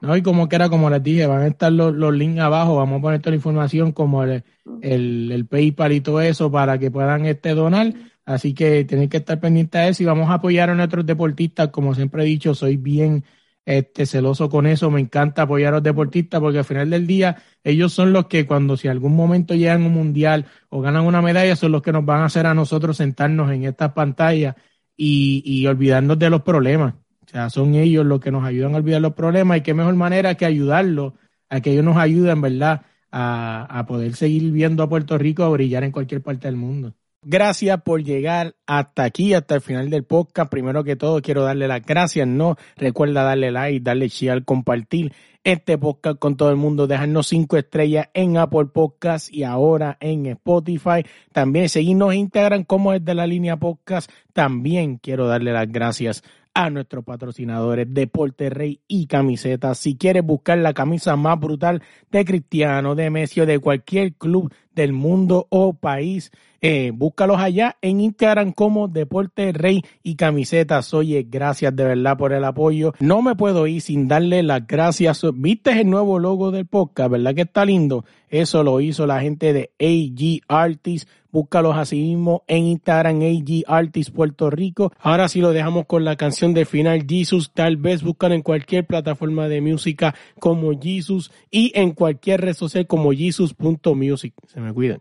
[0.00, 2.98] No, y como que era, como les dije, van a estar los, links abajo, vamos
[2.98, 4.44] a poner toda la información como el,
[4.80, 7.92] el, PayPal y todo eso para que puedan este donar.
[8.24, 11.68] Así que tienen que estar pendientes de eso y vamos a apoyar a nuestros deportistas.
[11.68, 13.24] Como siempre he dicho, soy bien
[13.64, 14.90] este, celoso con eso.
[14.90, 18.46] Me encanta apoyar a los deportistas porque al final del día ellos son los que
[18.46, 22.04] cuando si algún momento llegan un mundial o ganan una medalla, son los que nos
[22.04, 24.56] van a hacer a nosotros sentarnos en estas pantallas
[24.96, 26.94] y, y olvidarnos de los problemas.
[27.24, 29.94] O sea, son ellos los que nos ayudan a olvidar los problemas y qué mejor
[29.94, 31.14] manera que ayudarlos,
[31.48, 32.82] a que ellos nos ayuden, ¿verdad?
[33.10, 36.94] A, a poder seguir viendo a Puerto Rico a brillar en cualquier parte del mundo.
[37.24, 40.50] Gracias por llegar hasta aquí, hasta el final del podcast.
[40.50, 42.26] Primero que todo, quiero darle las gracias.
[42.26, 45.12] No recuerda darle like, darle share, compartir
[45.44, 50.26] este podcast con todo el mundo, dejarnos cinco estrellas en Apple Podcast y ahora en
[50.26, 51.04] Spotify.
[51.32, 54.10] También seguirnos en Instagram como es de la línea podcast.
[54.32, 56.24] También quiero darle las gracias
[56.54, 59.78] a nuestros patrocinadores Deporte Rey y Camisetas.
[59.78, 64.52] Si quieres buscar la camisa más brutal de Cristiano, de Messi o de cualquier club
[64.74, 70.94] del mundo o país, eh, búscalos allá en Instagram como Deporte Rey y Camisetas.
[70.94, 72.94] Oye, gracias de verdad por el apoyo.
[73.00, 75.22] No me puedo ir sin darle las gracias.
[75.34, 77.10] ¿Viste el nuevo logo del podcast?
[77.10, 78.04] ¿Verdad que está lindo?
[78.28, 84.10] Eso lo hizo la gente de AG Artists Búscalos así mismo en Instagram, AG Artist
[84.10, 84.92] Puerto Rico.
[85.00, 87.52] Ahora sí lo dejamos con la canción de final Jesus.
[87.54, 92.86] Tal vez buscan en cualquier plataforma de música como Jesus y en cualquier red social
[92.86, 94.34] como Jesus.music.
[94.46, 94.98] Se me cuidan.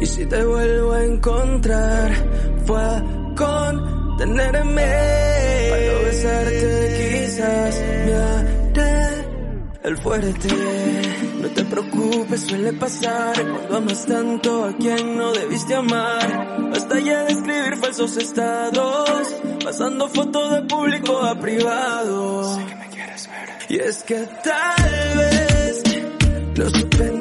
[0.00, 2.12] Y si te vuelvo a encontrar,
[2.66, 3.02] fue
[3.36, 4.82] con tenerme.
[5.70, 8.54] Para besarte quizás me haré
[9.84, 10.48] el fuerte.
[11.40, 16.70] No te preocupes, suele pasar cuando amas tanto a quien no debiste amar.
[16.70, 22.54] Basta ya de escribir falsos estados, pasando fotos de público a privado.
[22.56, 23.48] Sé que me quieres ver.
[23.68, 25.82] Y es que tal vez
[26.56, 27.13] lo supe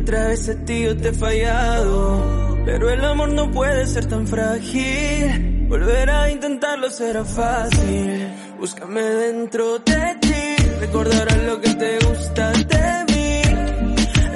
[0.00, 2.58] otra vez a ti yo te he fallado.
[2.64, 8.28] Pero el amor no puede ser tan frágil, volver a intentarlo será fácil.
[8.58, 13.42] Búscame dentro de ti, recordarás lo que te gusta de mí.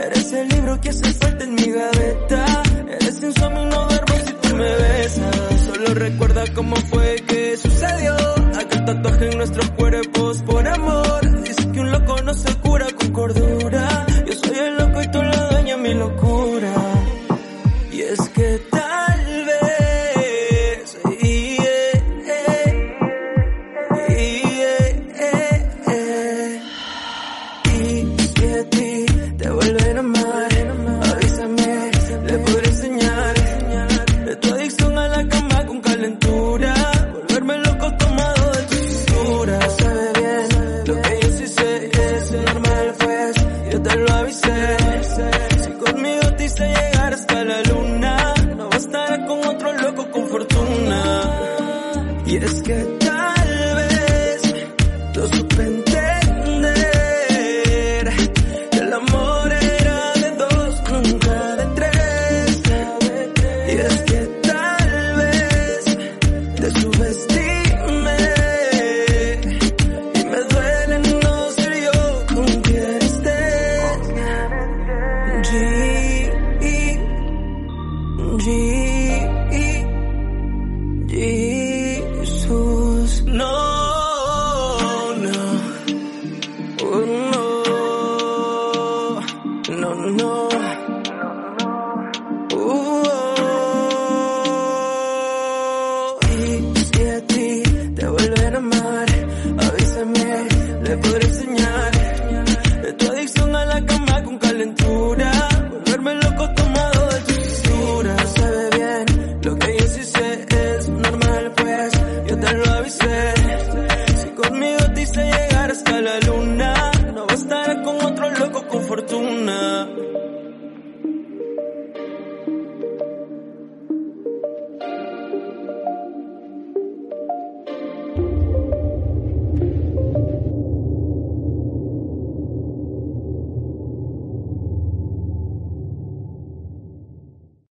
[0.06, 4.32] Eres el libro que hace falta en mi gaveta, eres insomnio y no duermo si
[4.42, 5.60] tú me besas.
[5.66, 8.16] Solo recuerda cómo fue que sucedió,
[8.58, 11.42] aquel tatuaje en nuestros cuerpos por amor.
[11.42, 13.73] Dice que un loco no se cura con cordura.